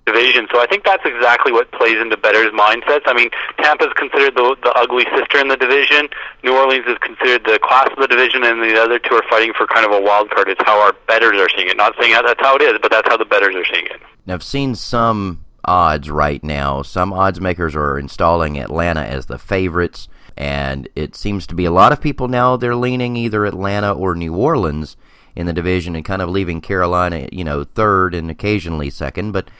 [0.06, 0.46] division.
[0.52, 3.02] So I think that's exactly what plays into bettors' mindsets.
[3.06, 6.08] I mean, Tampa's considered the the ugly sister in the division.
[6.42, 9.52] New Orleans is considered the class of the division, and the other two are fighting
[9.56, 10.48] for kind of a wild card.
[10.48, 11.76] It's how our bettors are seeing it.
[11.76, 14.00] Not saying that's how it is, but that's how the bettors are seeing it.
[14.26, 16.82] Now, I've seen some odds right now.
[16.82, 21.70] Some odds makers are installing Atlanta as the favorites, and it seems to be a
[21.70, 24.96] lot of people now they're leaning either Atlanta or New Orleans
[25.36, 29.50] in the division and kind of leaving Carolina, you know, third and occasionally second, but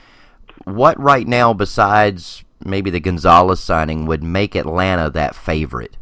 [0.65, 5.97] what right now, besides maybe the Gonzalez signing, would make Atlanta that favorite?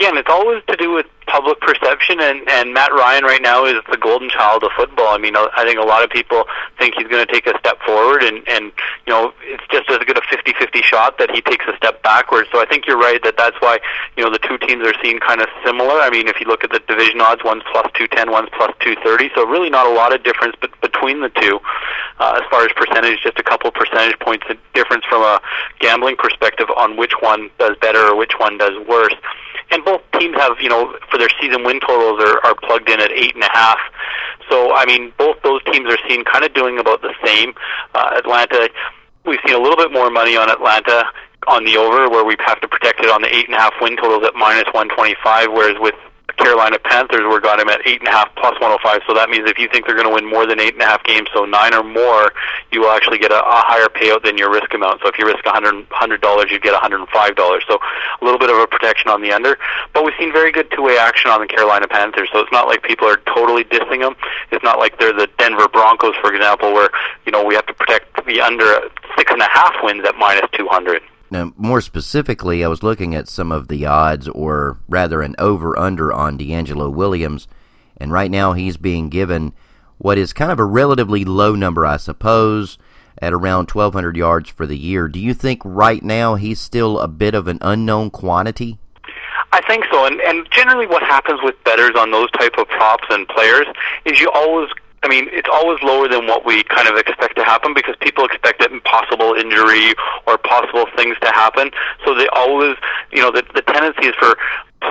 [0.00, 3.76] Again, it's always to do with public perception, and and Matt Ryan right now is
[3.90, 5.08] the golden child of football.
[5.08, 6.44] I mean, I think a lot of people
[6.78, 8.72] think he's going to take a step forward, and and
[9.06, 12.48] you know, it's just as good a 50-50 shot that he takes a step backwards.
[12.50, 13.78] So I think you're right that that's why
[14.16, 16.00] you know the two teams are seen kind of similar.
[16.00, 18.72] I mean, if you look at the division odds, one's plus two ten, one's plus
[18.80, 19.28] two thirty.
[19.34, 21.60] So really not a lot of difference but between the two
[22.18, 25.40] uh, as far as percentage, just a couple percentage points difference from a
[25.78, 29.14] gambling perspective on which one does better or which one does worse
[29.70, 33.00] and both teams have, you know, for their season win totals are, are plugged in
[33.00, 33.78] at eight and a half.
[34.48, 37.54] So, I mean, both those teams are seen kind of doing about the same.
[37.94, 38.68] Uh, Atlanta,
[39.24, 41.04] we've seen a little bit more money on Atlanta
[41.46, 43.72] on the over, where we have to protect it on the eight and a half
[43.80, 45.48] win totals at minus one twenty five.
[45.50, 45.94] Whereas with
[46.40, 49.02] Carolina Panthers, we got him at eight and a half plus 105.
[49.06, 50.86] So that means if you think they're going to win more than eight and a
[50.86, 52.32] half games, so nine or more,
[52.72, 55.00] you will actually get a, a higher payout than your risk amount.
[55.02, 57.62] So if you risk a hundred hundred dollars, you get hundred and five dollars.
[57.68, 59.58] So a little bit of a protection on the under.
[59.92, 62.28] But we've seen very good two-way action on the Carolina Panthers.
[62.32, 64.16] So it's not like people are totally dissing them.
[64.50, 66.90] It's not like they're the Denver Broncos, for example, where
[67.26, 70.48] you know we have to protect the under six and a half wins at minus
[70.52, 71.02] two hundred.
[71.30, 75.78] Now, more specifically, I was looking at some of the odds, or rather, an over
[75.78, 77.46] under on DeAngelo Williams,
[77.96, 79.52] and right now he's being given
[79.98, 82.78] what is kind of a relatively low number, I suppose,
[83.18, 85.06] at around 1,200 yards for the year.
[85.06, 88.78] Do you think right now he's still a bit of an unknown quantity?
[89.52, 93.06] I think so, and and generally what happens with betters on those type of props
[93.10, 93.66] and players
[94.04, 94.70] is you always
[95.02, 98.24] I mean, it's always lower than what we kind of expect to happen because people
[98.24, 99.94] expect an impossible injury
[100.26, 101.70] or possible things to happen.
[102.04, 102.76] So they always,
[103.10, 104.36] you know, the, the tendency is for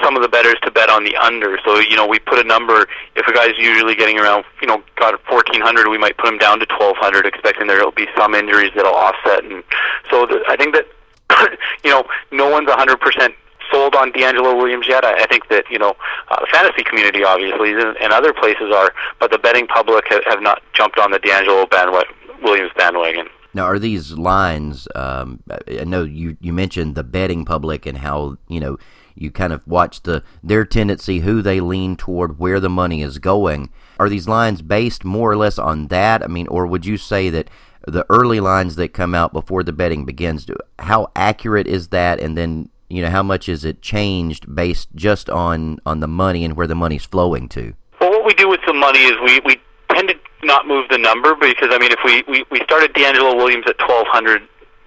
[0.01, 1.59] some of the betters to bet on the under.
[1.63, 4.81] So, you know, we put a number, if a guy's usually getting around, you know,
[4.97, 8.71] got 1400, we might put him down to 1200 expecting there will be some injuries
[8.75, 9.43] that'll offset.
[9.43, 9.63] And
[10.09, 10.85] so the, I think that,
[11.83, 12.97] you know, no one's 100%
[13.71, 15.03] sold on DeAngelo Williams yet.
[15.03, 15.95] I, I think that you know
[16.29, 20.23] uh, the fantasy community obviously and, and other places are, but the betting public have,
[20.25, 23.27] have not jumped on the DeAngelo bandwagon, Williams bandwagon.
[23.53, 24.87] Now, are these lines?
[24.93, 28.77] Um, I know you you mentioned the betting public and how you know
[29.15, 33.17] you kind of watch the their tendency, who they lean toward, where the money is
[33.17, 33.69] going.
[33.99, 36.23] Are these lines based more or less on that?
[36.23, 37.49] I mean, or would you say that
[37.85, 40.45] the early lines that come out before the betting begins,
[40.77, 42.19] how accurate is that?
[42.19, 46.43] And then you know how much is it changed based just on on the money
[46.43, 49.39] and where the money's flowing to well what we do with the money is we
[49.45, 52.93] we tend to not move the number because i mean if we we, we started
[52.93, 54.41] deangelo williams at twelve hundred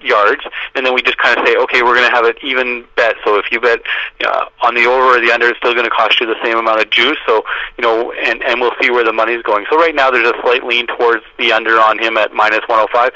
[0.04, 0.42] yards,
[0.74, 3.16] and then we just kind of say, okay, we're going to have an even bet.
[3.24, 3.80] So if you bet
[4.24, 6.58] uh, on the over or the under, it's still going to cost you the same
[6.58, 7.18] amount of juice.
[7.26, 7.44] So
[7.78, 9.66] you know, and and we'll see where the money's going.
[9.70, 13.12] So right now, there's a slight lean towards the under on him at minus 105.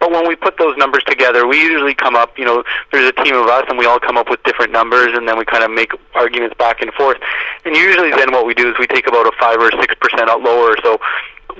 [0.00, 3.12] But when we put those numbers together, we usually come up, you know, there's a
[3.22, 5.62] team of us and we all come up with different numbers and then we kind
[5.62, 7.18] of make arguments back and forth.
[7.66, 10.40] And usually then what we do is we take about a 5 or 6% out
[10.40, 10.74] lower.
[10.82, 10.98] So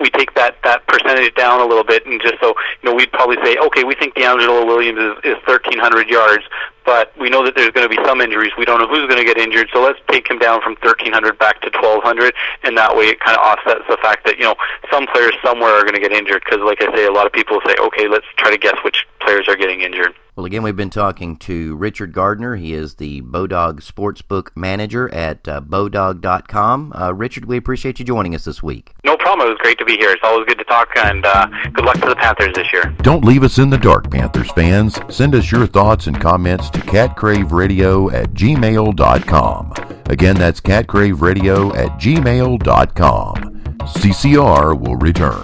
[0.00, 3.12] we take that that percentage down a little bit, and just so you know, we'd
[3.12, 6.44] probably say, okay, we think DeAngelo Williams is, is 1,300 yards,
[6.90, 8.50] but we know that there's going to be some injuries.
[8.58, 11.38] We don't know who's going to get injured, so let's take him down from 1,300
[11.38, 14.56] back to 1,200, and that way it kind of offsets the fact that you know
[14.90, 16.42] some players somewhere are going to get injured.
[16.44, 19.06] Because, like I say, a lot of people say, okay, let's try to guess which
[19.20, 20.16] players are getting injured.
[20.40, 22.56] Well, again, we've been talking to Richard Gardner.
[22.56, 26.92] He is the Bodog Sportsbook Manager at uh, Bodog.com.
[26.98, 28.94] Uh, Richard, we appreciate you joining us this week.
[29.04, 29.48] No problem.
[29.48, 30.10] It was great to be here.
[30.10, 32.84] It's always good to talk, and uh, good luck to the Panthers this year.
[33.02, 34.98] Don't leave us in the dark, Panthers fans.
[35.10, 39.72] Send us your thoughts and comments to catcraveradio at gmail.com.
[40.06, 43.50] Again, that's catcraveradio at gmail.com.
[43.80, 45.42] CCR will return.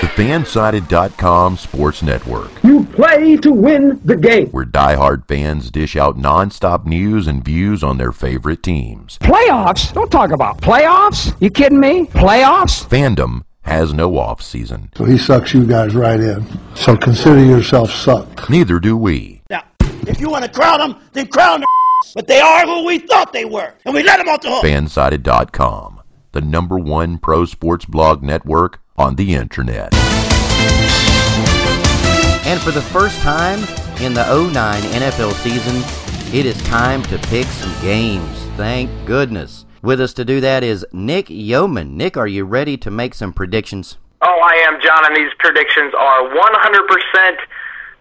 [0.00, 2.50] The Fansided.com Sports Network.
[2.62, 4.48] You play to win the game.
[4.48, 9.18] Where diehard fans dish out nonstop news and views on their favorite teams.
[9.20, 9.94] Playoffs?
[9.94, 11.34] Don't talk about playoffs.
[11.40, 12.04] You kidding me?
[12.04, 12.86] Playoffs?
[12.86, 14.90] Fandom has no off season.
[14.94, 16.44] So he sucks you guys right in.
[16.74, 18.50] So consider yourself sucked.
[18.50, 19.33] Neither do we.
[20.06, 21.68] Now, if you want to crown them, then crown them.
[22.14, 24.62] But they are who we thought they were, and we let them off the hook.
[24.64, 29.94] Fansided.com, the number one pro sports blog network on the internet.
[32.46, 33.60] And for the first time
[34.02, 35.82] in the 09 NFL season,
[36.34, 38.38] it is time to pick some games.
[38.56, 39.64] Thank goodness.
[39.82, 41.96] With us to do that is Nick Yeoman.
[41.96, 43.96] Nick, are you ready to make some predictions?
[44.20, 47.36] Oh, I am, John, and these predictions are 100%.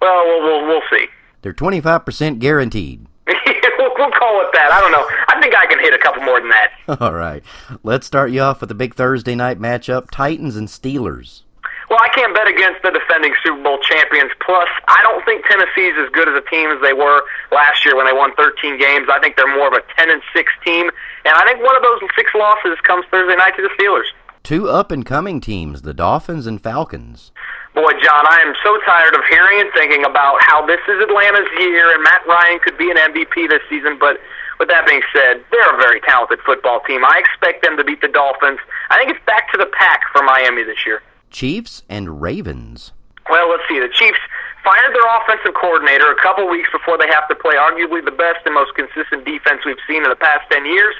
[0.01, 1.07] Well, we'll, we'll, we'll see.
[1.43, 3.05] They're 25% guaranteed.
[3.27, 4.71] we'll call it that.
[4.71, 5.05] I don't know.
[5.27, 6.71] I think I can hit a couple more than that.
[7.01, 7.43] All right.
[7.83, 11.41] Let's start you off with the big Thursday night matchup Titans and Steelers.
[11.89, 14.31] Well, I can't bet against the defending Super Bowl champions.
[14.39, 17.95] Plus, I don't think Tennessee's as good as a team as they were last year
[17.95, 19.09] when they won 13 games.
[19.11, 20.89] I think they're more of a 10 and 6 team,
[21.25, 24.09] and I think one of those six losses comes Thursday night to the Steelers.
[24.43, 27.31] Two up and coming teams, the Dolphins and Falcons.
[27.73, 31.49] Boy, John, I am so tired of hearing and thinking about how this is Atlanta's
[31.57, 34.21] year and Matt Ryan could be an MVP this season, but
[34.61, 37.01] with that being said, they're a very talented football team.
[37.01, 38.59] I expect them to beat the Dolphins.
[38.93, 41.01] I think it's back to the pack for Miami this year.
[41.33, 42.93] Chiefs and Ravens.
[43.27, 43.81] Well, let's see.
[43.81, 44.21] The Chiefs
[44.61, 48.45] fired their offensive coordinator a couple weeks before they have to play arguably the best
[48.45, 50.93] and most consistent defense we've seen in the past 10 years.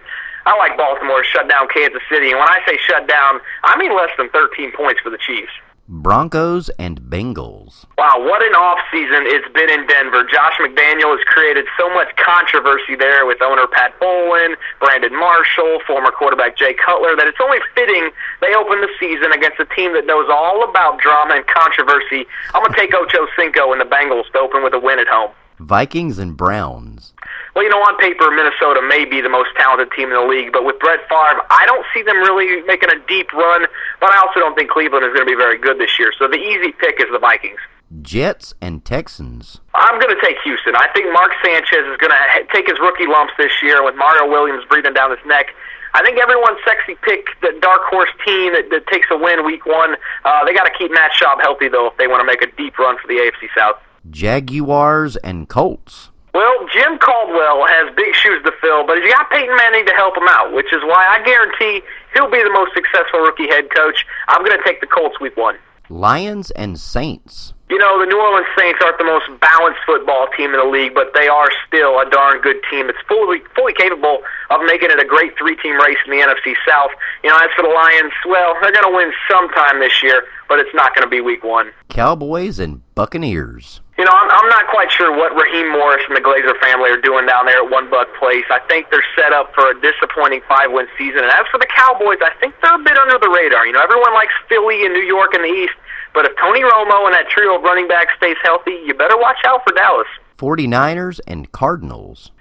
[0.50, 3.78] I like Baltimore to shut down Kansas City, and when I say shut down, I
[3.78, 5.54] mean less than 13 points for the Chiefs.
[5.90, 7.84] Broncos and Bengals.
[7.98, 10.24] Wow, what an off season it's been in Denver.
[10.24, 16.12] Josh McDaniel has created so much controversy there with owner Pat Bowlen, Brandon Marshall, former
[16.12, 20.06] quarterback Jay Cutler that it's only fitting they open the season against a team that
[20.06, 22.26] knows all about drama and controversy.
[22.56, 25.08] I'm going to take Ocho Cinco and the Bengals to open with a win at
[25.08, 25.32] home.
[25.60, 27.13] Vikings and Browns.
[27.54, 30.52] Well, you know, on paper, Minnesota may be the most talented team in the league,
[30.52, 33.68] but with Brett Favre, I don't see them really making a deep run,
[34.02, 36.12] but I also don't think Cleveland is going to be very good this year.
[36.18, 37.60] So the easy pick is the Vikings.
[38.02, 39.62] Jets and Texans.
[39.76, 40.76] I'm going to take Houston.
[40.76, 42.20] I think Mark Sanchez is going to
[42.52, 45.54] take his rookie lumps this year with Mario Williams breathing down his neck.
[45.94, 49.68] I think everyone's sexy pick, the dark horse team that, that takes a win week
[49.68, 49.94] one.
[50.26, 52.50] Uh, they got to keep Matt Schaub healthy, though, if they want to make a
[52.58, 53.76] deep run for the AFC South.
[54.10, 56.10] Jaguars and Colts.
[56.34, 60.18] Well, Jim Caldwell has big shoes to fill, but he's got Peyton Manning to help
[60.18, 64.06] him out, which is why I guarantee he'll be the most successful rookie head coach.
[64.30, 65.58] I'm going to take the Colts week one.
[65.90, 67.54] Lions and Saints.
[67.70, 70.94] You know, the New Orleans Saints aren't the most balanced football team in the league,
[70.96, 72.90] but they are still a darn good team.
[72.90, 74.20] It's fully fully capable
[74.50, 76.92] of making it a great three-team race in the NFC South.
[77.24, 80.60] You know, as for the Lions, well, they're going to win sometime this year, but
[80.60, 81.72] it's not going to be week one.
[81.90, 83.82] Cowboys and Buccaneers.
[83.98, 86.98] You know, I'm, I'm not quite sure what Raheem Morris and the Glazer family are
[86.98, 88.46] doing down there at One Buc Place.
[88.50, 91.22] I think they're set up for a disappointing five-win season.
[91.22, 93.70] And as for the Cowboys, I think they're a bit under the radar.
[93.70, 95.78] You know, everyone likes Philly and New York in the East,
[96.18, 99.38] but if Tony Romo and that trio of running backs stays healthy, you better watch
[99.46, 100.10] out for Dallas.
[100.42, 102.32] 49ers and Cardinals.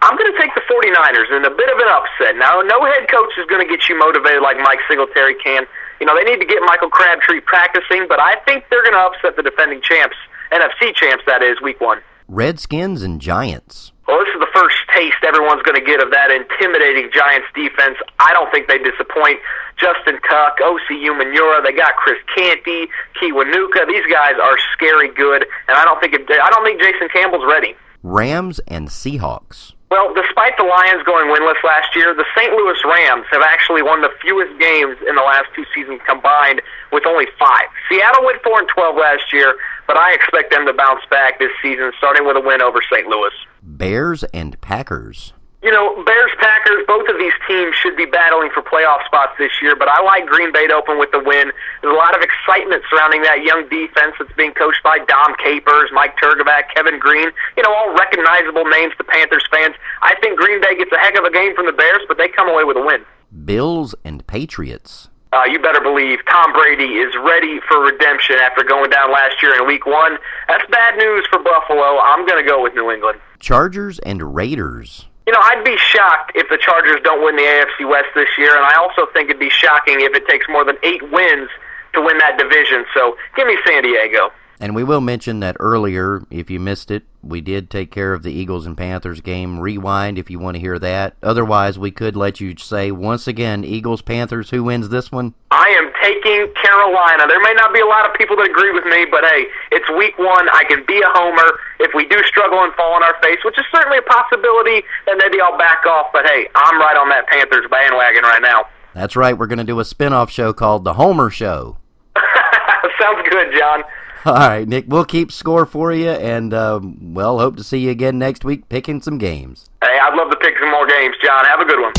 [0.00, 2.36] I'm going to take the 49ers in a bit of an upset.
[2.36, 5.64] Now, no head coach is going to get you motivated like Mike Singletary can.
[6.00, 9.00] You know, they need to get Michael Crabtree practicing, but I think they're going to
[9.00, 10.16] upset the defending champs,
[10.52, 12.00] NFC champs, that is, week one.
[12.28, 13.92] Redskins and Giants.
[14.08, 17.96] Well, this is the first taste everyone's going to get of that intimidating Giants defense.
[18.20, 19.40] I don't think they disappoint.
[19.76, 22.88] Justin Tuck, Osi Umenyiora, they got Chris Canty,
[23.20, 23.88] Kiwanuka.
[23.88, 27.44] These guys are scary good, and I don't think it, I don't think Jason Campbell's
[27.48, 27.74] ready.
[28.02, 29.72] Rams and Seahawks.
[29.90, 32.52] Well, despite the Lions going winless last year, the St.
[32.52, 37.06] Louis Rams have actually won the fewest games in the last two seasons combined, with
[37.06, 37.70] only five.
[37.88, 39.54] Seattle went four and twelve last year,
[39.86, 43.06] but I expect them to bounce back this season, starting with a win over St.
[43.06, 43.32] Louis.
[43.62, 45.32] Bears and Packers.
[45.64, 49.62] You know, Bears, Packers, both of these teams should be battling for playoff spots this
[49.62, 51.52] year, but I like Green Bay to open with the win.
[51.80, 55.88] There's a lot of excitement surrounding that young defense that's being coached by Dom Capers,
[55.94, 59.74] Mike Trgovac, Kevin Greene, you know, all recognizable names to Panthers fans.
[60.02, 62.28] I think Green Bay gets a heck of a game from the Bears, but they
[62.28, 63.00] come away with a win.
[63.46, 65.08] Bills and Patriots.
[65.34, 69.58] Uh, you better believe Tom Brady is ready for redemption after going down last year
[69.58, 70.16] in Week One.
[70.46, 71.98] That's bad news for Buffalo.
[71.98, 73.18] I'm going to go with New England.
[73.40, 75.06] Chargers and Raiders.
[75.26, 78.54] You know, I'd be shocked if the Chargers don't win the AFC West this year,
[78.54, 81.48] and I also think it'd be shocking if it takes more than eight wins
[81.94, 82.84] to win that division.
[82.94, 84.30] So give me San Diego.
[84.60, 88.22] And we will mention that earlier, if you missed it, we did take care of
[88.22, 89.58] the Eagles and Panthers game.
[89.58, 91.14] Rewind if you want to hear that.
[91.22, 95.34] Otherwise, we could let you say once again, Eagles Panthers, who wins this one?
[95.50, 97.26] I am taking Carolina.
[97.26, 99.88] There may not be a lot of people that agree with me, but hey, it's
[99.96, 100.48] week one.
[100.50, 101.58] I can be a homer.
[101.80, 105.18] If we do struggle and fall on our face, which is certainly a possibility, then
[105.18, 106.08] maybe I'll back off.
[106.12, 108.66] But hey, I'm right on that Panthers bandwagon right now.
[108.94, 109.36] That's right.
[109.36, 111.78] We're going to do a spin-off show called The Homer Show.
[113.00, 113.82] Sounds good, John.
[114.26, 117.90] All right, Nick, we'll keep score for you, and, um, well, hope to see you
[117.90, 119.68] again next week picking some games.
[119.82, 121.44] Hey, I'd love to pick some more games, John.
[121.44, 121.92] Have a good one.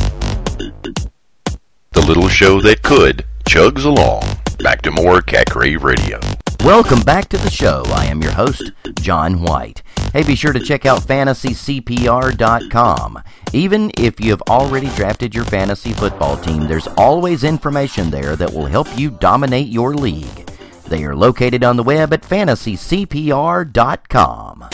[1.91, 4.23] The little show that could chugs along.
[4.57, 6.19] Back to more Cat Crave Radio.
[6.61, 7.83] Welcome back to the show.
[7.89, 9.83] I am your host, John White.
[10.11, 13.21] Hey, be sure to check out fantasycpr.com.
[13.53, 18.51] Even if you have already drafted your fantasy football team, there's always information there that
[18.51, 20.49] will help you dominate your league.
[20.87, 24.67] They are located on the web at fantasycpr.com.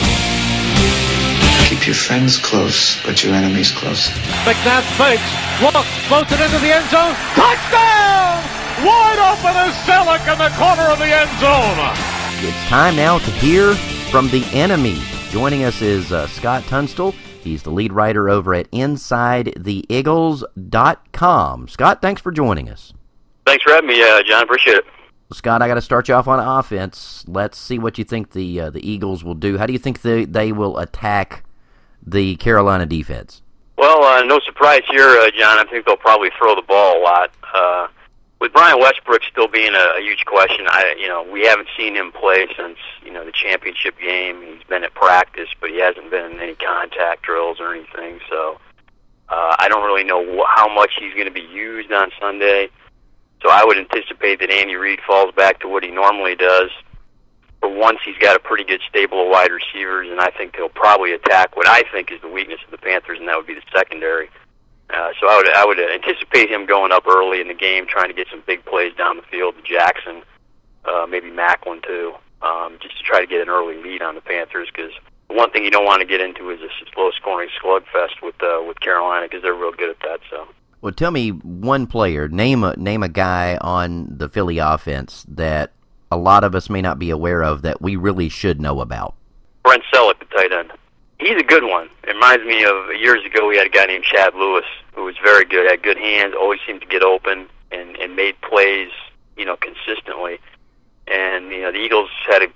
[1.68, 4.12] Keep your friends close, but your enemies closer.
[4.44, 5.22] McNabb fakes,
[5.62, 7.14] looks, floats it into the end zone.
[7.34, 8.42] Touchdown!
[8.84, 11.78] Wide open is Celek in the corner of the end zone.
[12.44, 13.74] It's time now to hear
[14.10, 15.00] from the enemy.
[15.30, 17.12] Joining us is uh, Scott Tunstall.
[17.40, 21.68] He's the lead writer over at InsideTheIggles.com.
[21.68, 22.92] Scott, thanks for joining us.
[23.46, 24.42] Thanks for having me, uh, John.
[24.42, 24.84] Appreciate it.
[25.32, 27.24] Scott, I got to start you off on offense.
[27.26, 29.58] Let's see what you think the uh, the Eagles will do.
[29.58, 31.44] How do you think they they will attack
[32.06, 33.42] the Carolina defense?
[33.76, 35.58] Well, uh, no surprise here, uh, John.
[35.58, 37.30] I think they'll probably throw the ball a lot.
[37.54, 37.88] Uh,
[38.40, 41.94] with Brian Westbrook still being a, a huge question, I you know we haven't seen
[41.94, 44.42] him play since you know the championship game.
[44.42, 48.20] He's been at practice, but he hasn't been in any contact drills or anything.
[48.28, 48.60] So
[49.28, 52.68] uh, I don't really know wh- how much he's going to be used on Sunday.
[53.42, 56.70] So I would anticipate that Andy Reid falls back to what he normally does.
[57.58, 60.68] For once, he's got a pretty good stable of wide receivers, and I think he'll
[60.68, 63.54] probably attack what I think is the weakness of the Panthers, and that would be
[63.54, 64.30] the secondary.
[64.90, 68.08] Uh, so I would I would anticipate him going up early in the game, trying
[68.08, 70.22] to get some big plays down the field to Jackson,
[70.84, 74.20] uh, maybe Maclin too, um, just to try to get an early lead on the
[74.20, 74.68] Panthers.
[74.74, 74.92] Because
[75.28, 78.78] one thing you don't want to get into is a slow-scoring slugfest with uh, with
[78.80, 80.20] Carolina, because they're real good at that.
[80.30, 80.46] So.
[80.82, 82.28] Well, tell me one player.
[82.28, 85.70] Name a name a guy on the Philly offense that
[86.10, 89.14] a lot of us may not be aware of that we really should know about.
[89.62, 90.72] Brent Celek, the tight end.
[91.20, 91.88] He's a good one.
[92.02, 95.14] It reminds me of years ago we had a guy named Chad Lewis who was
[95.22, 98.90] very good, had good hands, always seemed to get open and and made plays,
[99.36, 100.40] you know, consistently.
[101.06, 102.48] And you know the Eagles had to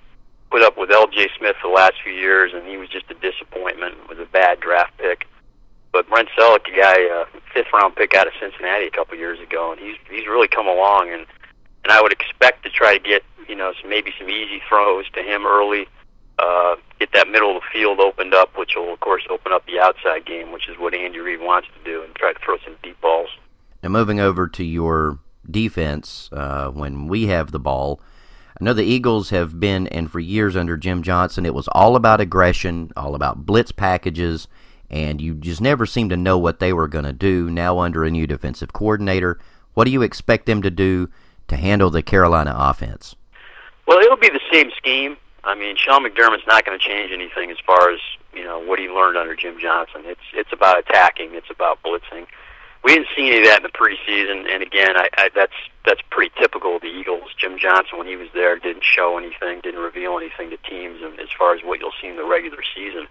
[0.50, 1.28] put up with L.J.
[1.38, 3.94] Smith for the last few years, and he was just a disappointment.
[4.08, 5.28] Was a bad draft pick.
[5.96, 7.24] But Brent Celek, a guy, uh,
[7.54, 10.66] fifth round pick out of Cincinnati a couple years ago, and he's he's really come
[10.66, 11.24] along, and
[11.84, 15.08] and I would expect to try to get you know some, maybe some easy throws
[15.14, 15.88] to him early,
[16.38, 19.64] uh, get that middle of the field opened up, which will of course open up
[19.64, 22.58] the outside game, which is what Andy Reid wants to do, and try to throw
[22.62, 23.30] some deep balls.
[23.82, 25.18] Now moving over to your
[25.50, 28.02] defense, uh, when we have the ball.
[28.60, 31.96] I know the Eagles have been, and for years under Jim Johnson, it was all
[31.96, 34.46] about aggression, all about blitz packages,
[34.90, 37.50] and you just never seemed to know what they were going to do.
[37.50, 39.38] Now, under a new defensive coordinator,
[39.74, 41.10] what do you expect them to do
[41.48, 43.14] to handle the Carolina offense?
[43.86, 45.16] Well, it'll be the same scheme.
[45.44, 48.00] I mean, Sean McDermott's not going to change anything as far as
[48.34, 50.02] you know what he learned under Jim Johnson.
[50.04, 51.34] It's it's about attacking.
[51.34, 52.26] It's about blitzing.
[52.84, 56.00] We didn't see any of that in the preseason, and again, I, I, that's that's
[56.10, 57.34] pretty typical of the Eagles.
[57.36, 61.18] Jim Johnson, when he was there, didn't show anything, didn't reveal anything to teams, and
[61.18, 63.06] as far as what you'll see in the regular season.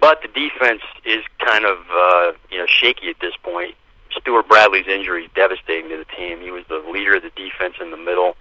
[0.00, 3.74] But the defense is kind of uh, you know shaky at this point.
[4.20, 6.40] Stewart Bradley's injury is devastating to the team.
[6.40, 8.36] He was the leader of the defense in the middle,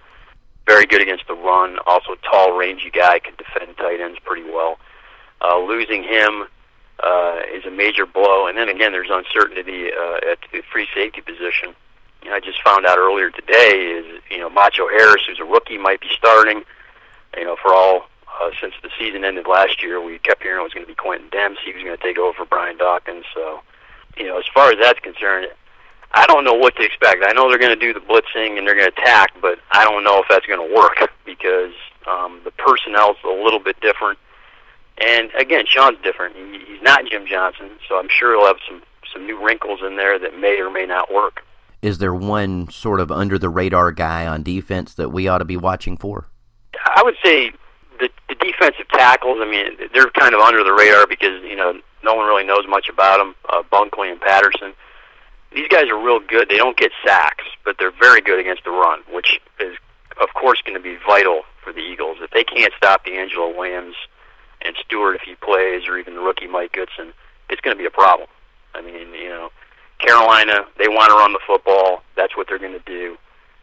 [0.67, 1.77] very good against the run.
[1.85, 4.77] Also, tall, rangy guy, can defend tight ends pretty well.
[5.41, 6.45] Uh, losing him
[7.03, 8.47] uh, is a major blow.
[8.47, 11.75] And then again, there's uncertainty uh, at the free safety position.
[12.23, 15.43] You know, I just found out earlier today is you know Macho Harris, who's a
[15.43, 16.63] rookie, might be starting.
[17.37, 18.07] You know, for all
[18.43, 20.95] uh, since the season ended last year, we kept hearing it was going to be
[20.95, 21.57] Quintin Demps.
[21.63, 23.25] He was going to take over for Brian Dawkins.
[23.33, 23.61] So,
[24.17, 25.47] you know, as far as that's concerned,
[26.13, 27.23] I don't know what to expect.
[27.25, 29.83] I know they're going to do the blitzing and they're going to attack, but I
[29.83, 31.73] don't know if that's going to work because
[32.07, 34.19] um, the personnel's a little bit different.
[34.99, 36.35] And again, Sean's different.
[36.35, 39.95] He, he's not Jim Johnson, so I'm sure he'll have some some new wrinkles in
[39.95, 41.45] there that may or may not work.
[41.83, 45.45] Is there one sort of under the radar guy on defense that we ought to
[45.45, 46.29] be watching for?
[46.95, 47.51] I would say
[48.03, 49.39] the, the defensive tackles.
[49.41, 52.65] I mean, they're kind of under the radar because you know no one really knows
[52.67, 53.35] much about them.
[53.47, 54.73] Uh, Bunkley and Patterson.
[55.53, 56.49] These guys are real good.
[56.49, 59.77] They don't get sacks, but they're very good against the run, which is
[60.21, 62.17] of course going to be vital for the Eagles.
[62.21, 63.95] If they can't stop DeAngelo Williams
[64.61, 67.13] and Stewart if he plays, or even the rookie Mike Goodson,
[67.49, 68.27] it's going to be a problem.
[68.73, 69.49] I mean, you know,
[69.99, 72.03] Carolina, they want to run the football.
[72.15, 73.17] That's what they're going to do.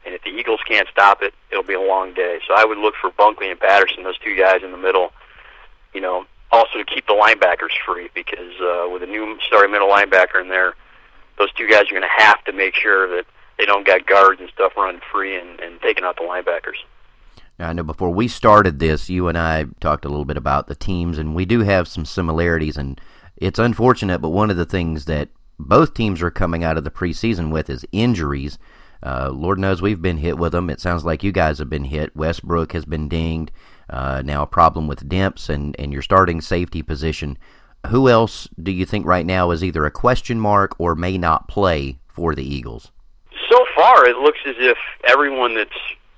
[0.05, 2.40] And if the Eagles can't stop it, it'll be a long day.
[2.46, 5.12] So I would look for Bunkley and Patterson, those two guys in the middle.
[5.92, 9.88] You know, also to keep the linebackers free because uh, with a new starting middle
[9.88, 10.74] linebacker in there,
[11.38, 13.24] those two guys are going to have to make sure that
[13.59, 16.78] they don't got guards and stuff running free and, and taking out the linebackers.
[17.59, 20.74] I know before we started this, you and I talked a little bit about the
[20.74, 22.76] teams, and we do have some similarities.
[22.76, 22.98] And
[23.36, 25.28] it's unfortunate, but one of the things that
[25.59, 28.59] both teams are coming out of the preseason with is injuries.
[29.03, 30.68] Uh, Lord knows we've been hit with them.
[30.70, 32.14] It sounds like you guys have been hit.
[32.14, 33.51] Westbrook has been dinged.
[33.88, 37.38] Uh, now a problem with Demps and, and your starting safety position.
[37.88, 41.48] Who else do you think right now is either a question mark or may not
[41.48, 42.92] play for the Eagles?
[43.51, 44.76] So far, it looks as if
[45.09, 45.70] everyone that's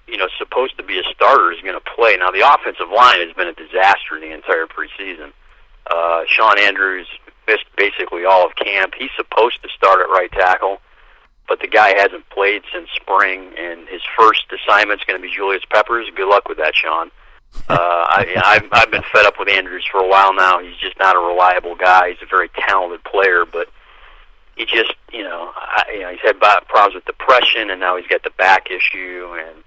[0.08, 2.16] you know supposed to be a starter is going to play.
[2.16, 5.32] Now, the offensive line has been a disaster the entire preseason.
[5.90, 7.06] Uh, Shawn Andrews
[7.46, 8.94] missed basically all of camp.
[8.98, 10.78] He's supposed to start at right tackle.
[11.49, 15.64] But the guy hasn't played since spring, and his first assignment's going to be Julius
[15.70, 16.09] Peppers.
[16.14, 17.11] Good luck with that, Shawn.
[17.68, 20.61] Uh, I, I've, I've been fed up with Andrews for a while now.
[20.61, 22.11] He's just not a reliable guy.
[22.11, 23.68] He's a very talented player, but
[24.57, 28.07] he just, you know, I, you know, he's had problems with depression, and now he's
[28.07, 29.64] got the back issue, and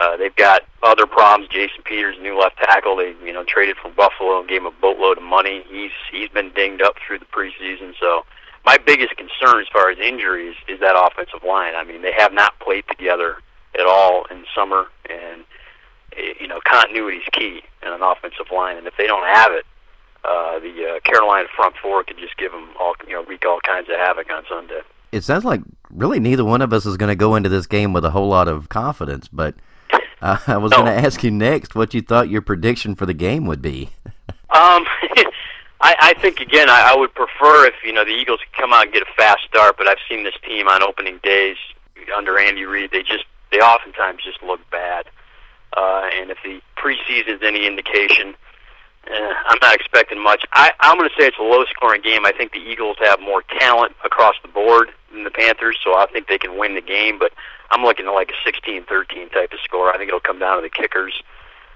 [0.00, 1.48] uh, they've got other problems.
[1.50, 4.70] Jason Peters, new left tackle, they you know traded from Buffalo and gave him a
[4.70, 5.64] boatload of money.
[5.70, 8.24] He's he's been dinged up through the preseason, so
[8.64, 11.74] my biggest concern as far as injuries is that offensive line.
[11.74, 13.36] I mean, they have not played together
[13.78, 15.44] at all in summer, and
[16.16, 18.76] eh, you know, continuity is key in an offensive line.
[18.76, 19.66] And if they don't have it,
[20.24, 23.60] uh, the uh, Carolina front four could just give them all, you know, wreak all
[23.60, 24.80] kinds of havoc on Sunday.
[25.12, 25.60] It sounds like
[25.90, 28.28] really neither one of us is going to go into this game with a whole
[28.28, 29.54] lot of confidence, but
[30.22, 30.78] uh, I was no.
[30.78, 33.90] going to ask you next what you thought your prediction for the game would be.
[34.50, 34.84] um,
[35.84, 38.72] I, I think again, I, I would prefer if you know the Eagles could come
[38.72, 39.76] out and get a fast start.
[39.76, 41.56] But I've seen this team on opening days
[42.16, 45.04] under Andy Reid; they just they oftentimes just look bad.
[45.76, 48.34] Uh, and if the preseason is any indication,
[49.08, 50.46] eh, I'm not expecting much.
[50.52, 52.24] I, I'm going to say it's a low-scoring game.
[52.24, 56.06] I think the Eagles have more talent across the board than the Panthers, so I
[56.12, 57.18] think they can win the game.
[57.18, 57.32] But
[57.72, 59.92] I'm looking at like a 16-13 type of score.
[59.92, 61.20] I think it'll come down to the kickers,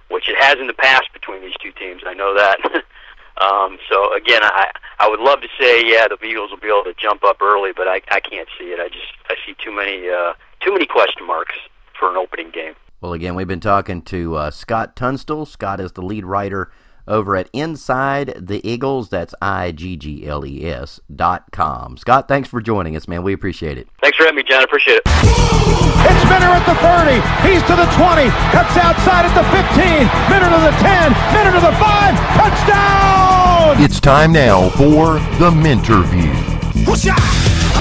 [0.09, 2.03] which it has in the past between these two teams.
[2.07, 2.85] I know that.
[3.41, 6.85] um, so again, I I would love to say yeah the Eagles will be able
[6.85, 8.81] to jump up early, but I I can't see it.
[8.81, 11.55] I just I see too many uh, too many question marks
[11.99, 12.75] for an opening game.
[13.01, 15.47] Well, again, we've been talking to uh, Scott Tunstall.
[15.47, 16.73] Scott is the lead writer
[17.09, 19.09] over at Inside the Iggles.
[19.09, 21.97] That's I G G L E S dot com.
[21.97, 23.23] Scott, thanks for joining us, man.
[23.23, 23.89] We appreciate it.
[24.01, 24.61] Thanks for having me, John.
[24.61, 25.03] I appreciate it.
[25.07, 27.19] It's Minter at the 30.
[27.43, 28.31] He's to the 20.
[28.55, 30.07] Cuts outside at the 15.
[30.31, 31.11] Minter to the 10.
[31.35, 32.15] Minter to the 5.
[32.39, 33.83] Touchdown!
[33.83, 36.33] It's time now for the Minter View.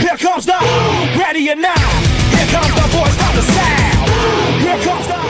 [0.02, 0.58] Here comes the
[1.18, 1.78] ready or not.
[1.78, 4.10] Here comes the voice from the sound.
[4.62, 5.27] Here comes the.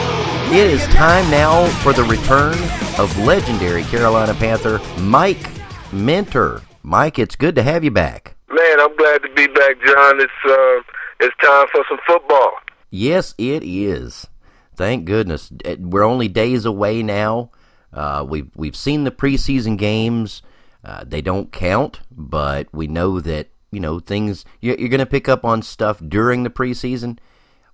[0.50, 2.54] It is time now for the return
[2.98, 5.50] of legendary Carolina Panther Mike
[5.92, 6.62] Minter.
[6.82, 8.34] Mike, it's good to have you back.
[8.50, 10.20] Man, I'm glad to be back, John.
[10.22, 10.80] It's uh,
[11.20, 12.52] it's time for some football.
[12.88, 14.26] Yes, it is.
[14.74, 15.52] Thank goodness.
[15.78, 17.50] We're only days away now.
[17.92, 20.40] Uh, we've we've seen the preseason games.
[20.82, 24.46] Uh, they don't count, but we know that you know things.
[24.62, 27.18] You're, you're going to pick up on stuff during the preseason.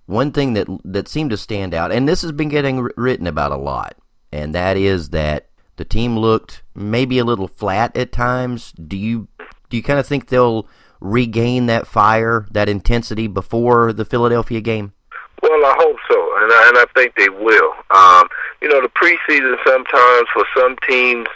[0.05, 3.51] One thing that that seemed to stand out, and this has been getting written about
[3.51, 3.97] a lot,
[4.31, 8.71] and that is that the team looked maybe a little flat at times.
[8.73, 9.27] Do you
[9.69, 10.67] do you kind of think they'll
[10.99, 14.93] regain that fire, that intensity before the Philadelphia game?
[15.41, 17.73] Well, I hope so, and I, and I think they will.
[17.91, 18.27] Um,
[18.61, 21.27] you know, the preseason sometimes for some teams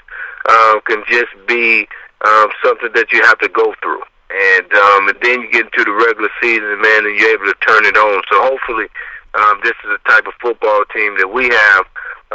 [0.48, 1.88] um, can just be
[2.26, 5.84] um, something that you have to go through, and um, and then you get into
[5.84, 8.22] the regular season, man, and you're able to turn it on.
[8.30, 8.88] So hopefully,
[9.34, 11.86] um, this is the type of football team that we have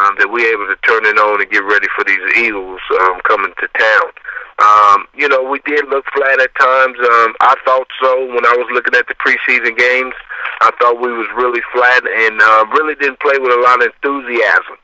[0.03, 3.21] um, that we're able to turn it on and get ready for these Eagles um,
[3.23, 4.09] coming to town.
[4.59, 6.99] Um, you know, we did look flat at times.
[6.99, 10.15] Um, I thought so when I was looking at the preseason games.
[10.61, 13.91] I thought we was really flat and uh, really didn't play with a lot of
[13.91, 14.79] enthusiasm.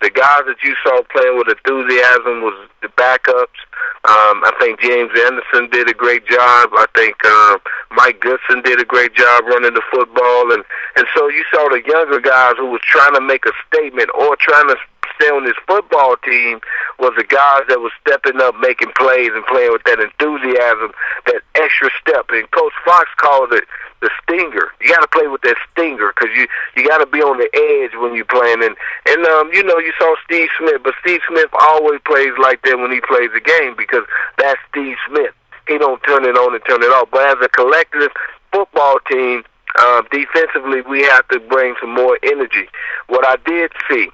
[0.00, 3.60] The guys that you saw playing with enthusiasm was the backups.
[4.04, 6.70] Um, I think James Anderson did a great job.
[6.76, 7.58] I think uh,
[7.90, 10.62] Mike Goodson did a great job running the football, and
[10.96, 14.36] and so you saw the younger guys who was trying to make a statement or
[14.36, 14.76] trying to
[15.16, 16.60] stay on this football team
[16.98, 20.92] was the guys that was stepping up, making plays, and playing with that enthusiasm,
[21.26, 22.30] that extra step.
[22.30, 23.64] And Coach Fox called it
[24.00, 24.72] the stinger.
[24.80, 26.46] You got to play with that stinger because you
[26.76, 28.62] you got to be on the edge when you're playing.
[28.62, 28.76] And
[29.08, 32.78] and um, you know you saw Steve Smith, but Steve Smith always plays like that
[32.78, 34.04] when he plays the game because
[34.38, 35.34] that's Steve Smith.
[35.68, 37.08] He don't turn it on and turn it off.
[37.10, 38.12] But as a collective
[38.52, 39.42] football team,
[39.78, 42.68] uh, defensively we have to bring some more energy.
[43.08, 44.10] What I did see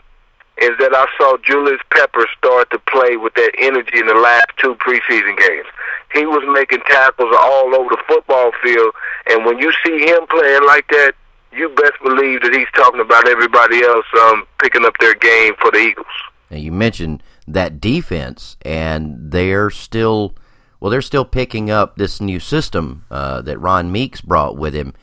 [0.60, 4.48] is that I saw Julius Pepper start to play with that energy in the last
[4.58, 5.66] two preseason games.
[6.12, 8.92] He was making tackles all over the football field,
[9.30, 11.14] and when you see him playing like that,
[11.52, 15.70] you best believe that he's talking about everybody else um, picking up their game for
[15.70, 16.06] the Eagles.
[16.50, 20.34] Now you mentioned that defense, and they're still
[20.80, 24.94] well, they're still picking up this new system uh, that Ron Meeks brought with him.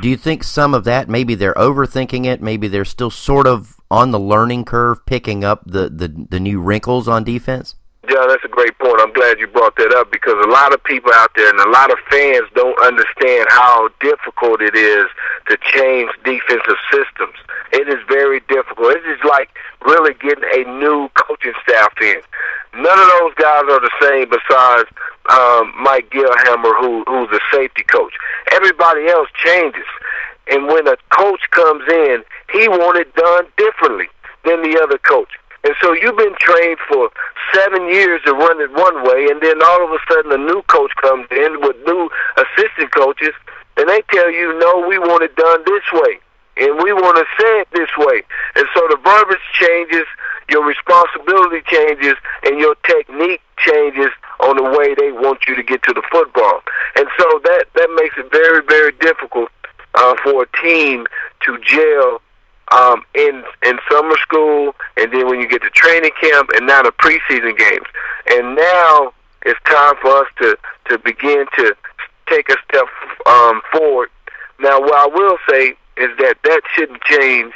[0.00, 2.40] Do you think some of that maybe they're overthinking it?
[2.40, 6.60] Maybe they're still sort of on the learning curve, picking up the the, the new
[6.60, 7.74] wrinkles on defense.
[8.08, 9.00] Yeah, that's a great point.
[9.00, 11.70] I'm glad you brought that up because a lot of people out there and a
[11.70, 15.06] lot of fans don't understand how difficult it is
[15.48, 17.34] to change defensive systems.
[17.72, 18.94] It is very difficult.
[18.94, 19.50] It is like
[19.84, 22.22] really getting a new coaching staff in.
[22.78, 24.88] None of those guys are the same besides
[25.30, 28.14] um, Mike Gillhamer, who who's a safety coach.
[28.52, 29.86] Everybody else changes,
[30.46, 32.22] and when a coach comes in,
[32.52, 34.08] he wants it done differently
[34.44, 35.30] than the other coach.
[35.64, 37.10] And so you've been trained for
[37.52, 40.62] seven years to run it one way, and then all of a sudden a new
[40.68, 43.34] coach comes in with new assistant coaches,
[43.76, 46.20] and they tell you, no, we want it done this way,
[46.58, 48.22] and we want to say it this way.
[48.54, 50.06] And so the verbiage changes,
[50.48, 55.82] your responsibility changes, and your technique changes on the way they want you to get
[55.82, 56.62] to the football.
[56.94, 59.50] And so that, that makes it very, very difficult
[59.94, 61.06] uh, for a team
[61.44, 62.20] to gel
[62.76, 66.82] um, in in summer school, and then when you get to training camp, and now
[66.82, 67.86] the preseason games.
[68.30, 69.12] And now
[69.44, 70.56] it's time for us to
[70.90, 71.74] to begin to
[72.28, 72.86] take a step
[73.26, 74.10] um, forward.
[74.58, 77.52] Now, what I will say is that that shouldn't change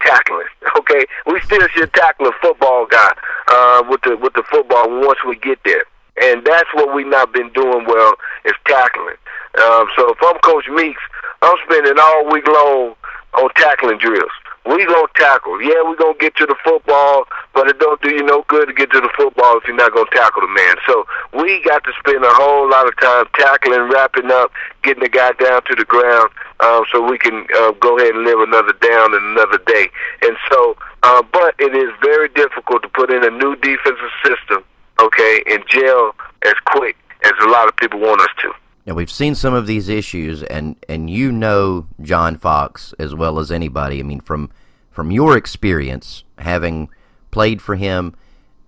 [0.00, 0.46] tackling.
[0.78, 3.12] Okay, we still should tackle a football guy
[3.48, 5.84] uh, with the with the football once we get there,
[6.20, 8.14] and that's what we've not been doing well
[8.44, 9.16] is tackling.
[9.62, 11.00] Um, so if I'm Coach Meeks,
[11.42, 12.94] I'm spending all week long
[13.34, 14.32] on tackling drills.
[14.64, 15.60] We gonna tackle.
[15.60, 18.72] Yeah, we gonna get to the football, but it don't do you no good to
[18.72, 20.76] get to the football if you're not gonna tackle the man.
[20.86, 21.04] So
[21.34, 24.52] we got to spend a whole lot of time tackling, wrapping up,
[24.84, 28.24] getting the guy down to the ground, um, so we can uh, go ahead and
[28.24, 29.90] live another down and another day.
[30.22, 34.62] And so, uh, but it is very difficult to put in a new defensive system,
[35.00, 36.14] okay, and gel
[36.46, 38.52] as quick as a lot of people want us to.
[38.94, 43.50] We've seen some of these issues, and and you know John Fox as well as
[43.50, 44.00] anybody.
[44.00, 44.50] I mean, from
[44.90, 46.88] from your experience having
[47.30, 48.14] played for him,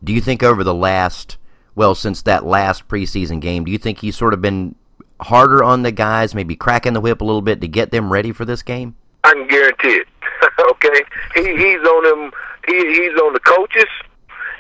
[0.02, 1.36] do you think over the last
[1.74, 4.74] well since that last preseason game, do you think he's sort of been
[5.20, 8.32] harder on the guys, maybe cracking the whip a little bit to get them ready
[8.32, 8.94] for this game?
[9.24, 10.08] I can guarantee it.
[10.70, 11.04] okay,
[11.34, 12.32] he he's on them.
[12.66, 13.88] He he's on the coaches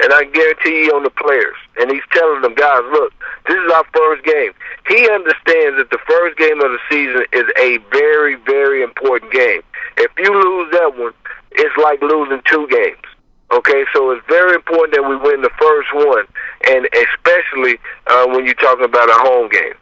[0.02, 1.56] and I guarantee you on the players.
[1.78, 3.12] And he's telling them, guys, look,
[3.46, 4.52] this is our first game.
[4.88, 9.62] He understands that the first game of the season is a very, very important game.
[9.96, 11.14] If you lose that one,
[11.52, 13.04] it's like losing two games.
[13.52, 16.26] Okay, so it's very important that we win the first one,
[16.66, 17.78] and especially
[18.08, 19.74] uh, when you're talking about a home game.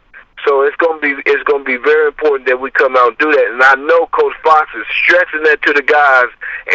[0.45, 3.31] So it's gonna be it's gonna be very important that we come out and do
[3.31, 3.47] that.
[3.51, 6.27] And I know Coach Fox is stressing that to the guys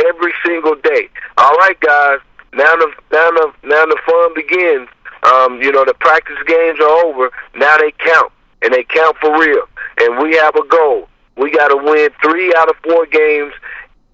[0.08, 1.08] every single day.
[1.36, 2.18] All right, guys,
[2.54, 4.88] now the now the now the fun begins.
[5.24, 7.30] Um, you know the practice games are over.
[7.56, 8.32] Now they count,
[8.62, 9.64] and they count for real.
[10.00, 11.08] And we have a goal.
[11.36, 13.52] We got to win three out of four games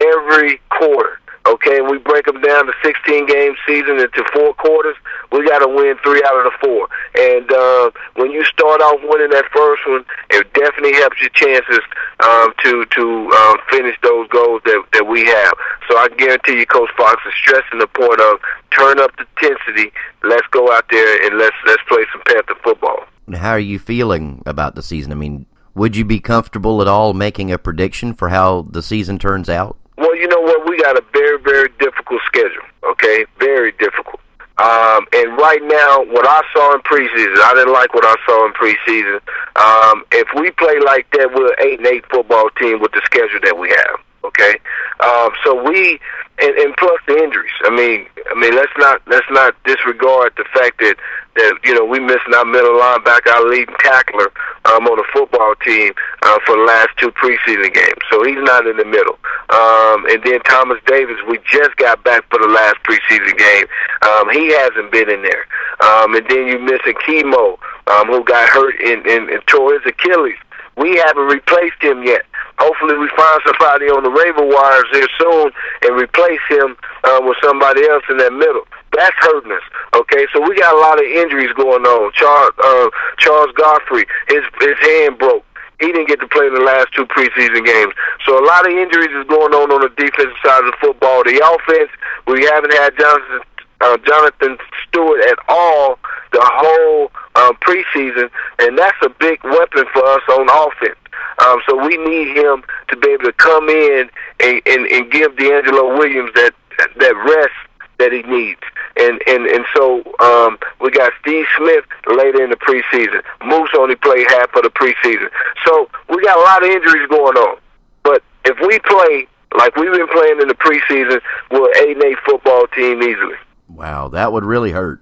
[0.01, 1.20] every quarter.
[1.47, 4.97] Okay, and we break them down to 16 game season into four quarters.
[5.30, 6.88] We got to win three out of the four.
[7.20, 11.80] And uh, when you start off winning that first one, it definitely helps your chances
[12.24, 15.53] um, to to um, finish those goals that that we have.
[15.88, 18.40] So I guarantee you, Coach Fox is stressing the point of
[18.70, 19.92] turn up the intensity.
[20.22, 23.05] Let's go out there and let's let's play some Panther football.
[23.34, 25.12] How are you feeling about the season?
[25.12, 29.18] I mean, would you be comfortable at all making a prediction for how the season
[29.18, 29.76] turns out?
[29.97, 30.63] Well, you know what?
[30.74, 32.66] We got a very, very difficult schedule.
[32.82, 34.18] Okay, very difficult.
[34.58, 38.44] Um, and right now, what I saw in preseason, I didn't like what I saw
[38.46, 39.20] in preseason.
[39.54, 43.02] Um, if we play like that, we're an eight and eight football team with the
[43.04, 44.00] schedule that we have.
[44.24, 44.58] Okay,
[44.98, 46.00] um, so we
[46.41, 47.53] and, and plus the injuries.
[47.62, 50.97] I mean, I mean, let's not let's not disregard the fact that
[51.37, 54.32] that you know we missing our middle linebacker, our leading tackler
[54.66, 58.03] um, on the football team uh, for the last two preseason games.
[58.11, 59.18] So he's not in the middle.
[59.51, 63.66] Um, and then Thomas Davis, we just got back for the last preseason game.
[64.03, 65.47] Um, he hasn't been in there.
[65.80, 69.82] Um, and then you missing Chemo, um, who got hurt in, in, in tore his
[69.87, 70.39] Achilles.
[70.76, 72.24] We haven't replaced him yet.
[72.59, 75.50] Hopefully, we find somebody on the waiver wires here soon
[75.82, 78.62] and replace him uh, with somebody else in that middle.
[78.94, 79.66] That's hurting us.
[79.94, 82.12] Okay, so we got a lot of injuries going on.
[82.14, 82.88] Charles uh,
[83.18, 85.44] Charles Godfrey, his his hand broke.
[85.80, 87.92] He didn't get to play in the last two preseason games.
[88.24, 91.24] So a lot of injuries is going on on the defensive side of the football.
[91.24, 91.90] The offense,
[92.30, 93.40] we haven't had Johnson,
[93.80, 95.98] uh, Jonathan Stewart at all
[96.30, 98.30] the whole um, preseason,
[98.61, 100.98] and that's a big weapon for us on offense.
[101.44, 104.10] Um, so we need him to be able to come in
[104.40, 106.52] and, and, and give DeAngelo Williams that
[106.98, 107.54] that rest
[107.98, 108.60] that he needs.
[108.96, 113.22] And and and so um, we got Steve Smith later in the preseason.
[113.44, 115.28] Moose only played half of the preseason.
[115.66, 117.58] So we got a lot of injuries going on.
[118.02, 119.26] But if we play
[119.58, 121.20] like we've been playing in the preseason,
[121.50, 123.36] we're an eight football team easily.
[123.68, 125.00] Wow, that would really hurt.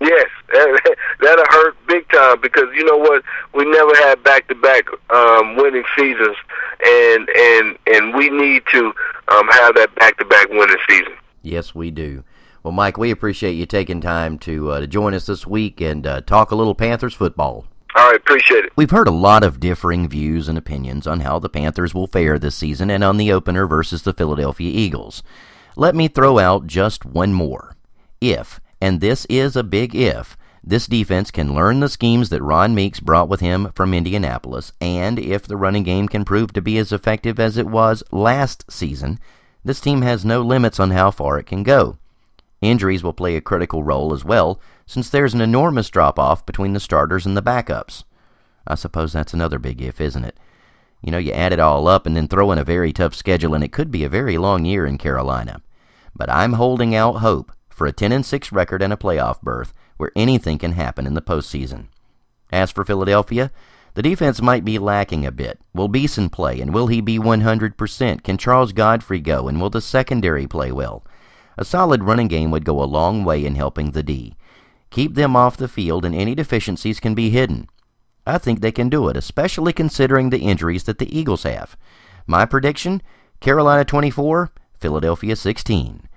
[0.00, 0.26] Yes,
[1.20, 3.22] that'll hurt big time because you know what?
[3.54, 4.84] We never had back to back
[5.56, 6.36] winning seasons,
[6.84, 8.86] and and and we need to
[9.28, 11.14] um, have that back to back winning season.
[11.42, 12.24] Yes, we do.
[12.64, 16.06] Well, Mike, we appreciate you taking time to, uh, to join us this week and
[16.06, 17.66] uh, talk a little Panthers football.
[17.94, 18.72] All right, appreciate it.
[18.74, 22.38] We've heard a lot of differing views and opinions on how the Panthers will fare
[22.38, 25.22] this season and on the opener versus the Philadelphia Eagles.
[25.76, 27.76] Let me throw out just one more.
[28.22, 32.74] If, and this is a big if, this defense can learn the schemes that Ron
[32.74, 36.78] Meeks brought with him from Indianapolis, and if the running game can prove to be
[36.78, 39.18] as effective as it was last season,
[39.62, 41.98] this team has no limits on how far it can go.
[42.62, 46.72] Injuries will play a critical role as well, since there's an enormous drop off between
[46.72, 48.04] the starters and the backups.
[48.66, 50.38] I suppose that's another big if, isn't it?
[51.02, 53.52] You know, you add it all up and then throw in a very tough schedule,
[53.52, 55.60] and it could be a very long year in Carolina.
[56.16, 59.74] But I'm holding out hope for a 10 and 6 record and a playoff berth
[59.96, 61.88] where anything can happen in the postseason.
[62.52, 63.50] As for Philadelphia,
[63.94, 65.60] the defense might be lacking a bit.
[65.72, 68.22] Will Beason play, and will he be 100%?
[68.22, 71.04] Can Charles Godfrey go, and will the secondary play well?
[71.56, 74.36] A solid running game would go a long way in helping the D.
[74.90, 77.68] Keep them off the field, and any deficiencies can be hidden.
[78.26, 81.76] I think they can do it, especially considering the injuries that the Eagles have.
[82.26, 83.02] My prediction
[83.40, 86.08] Carolina 24, Philadelphia 16.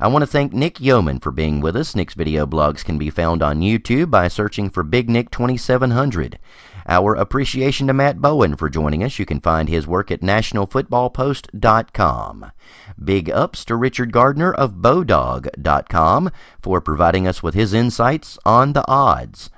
[0.00, 1.94] I want to thank Nick Yeoman for being with us.
[1.94, 6.38] Nick's video blogs can be found on YouTube by searching for Big Nick 2700.
[6.86, 9.18] Our appreciation to Matt Bowen for joining us.
[9.18, 12.52] You can find his work at nationalfootballpost.com.
[13.02, 16.30] Big ups to Richard Gardner of Bodog.com
[16.60, 19.48] for providing us with his insights on the odds.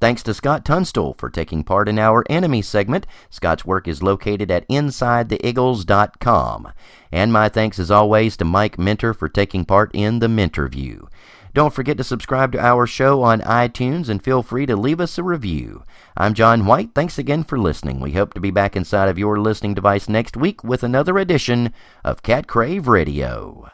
[0.00, 3.06] Thanks to Scott Tunstall for taking part in our enemy segment.
[3.30, 6.72] Scott's work is located at InsideTheIggles.com.
[7.10, 11.08] And my thanks as always to Mike Minter for taking part in the Minter View.
[11.54, 15.18] Don't forget to subscribe to our show on iTunes and feel free to leave us
[15.18, 15.82] a review.
[16.16, 16.90] I'm John White.
[16.94, 17.98] Thanks again for listening.
[17.98, 21.72] We hope to be back inside of your listening device next week with another edition
[22.04, 23.68] of Cat Crave Radio.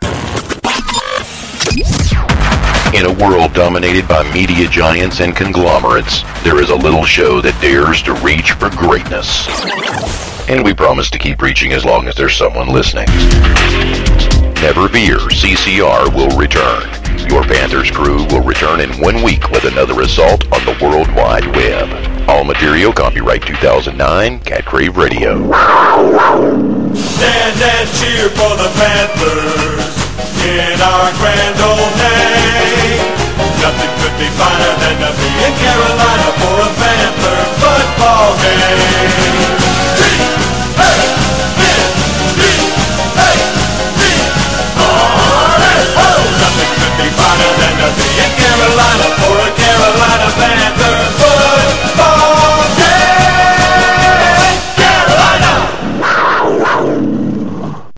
[2.95, 7.59] In a world dominated by media giants and conglomerates, there is a little show that
[7.61, 9.49] dares to reach for greatness.
[10.49, 13.07] And we promise to keep reaching as long as there's someone listening.
[14.61, 16.85] Never fear, CCR will return.
[17.31, 21.47] Your Panthers crew will return in one week with another assault on the World Wide
[21.57, 22.29] Web.
[22.29, 25.51] All material copyright 2009, Cat Crave Radio.
[26.95, 29.94] Stand and cheer for the Panthers
[30.45, 33.01] in our grand old name.
[33.65, 39.65] Nothing could be finer than to be in Carolina for a Panther football game.
[46.45, 52.34] Nothing could be finer than to be in Carolina for a Carolina Panther football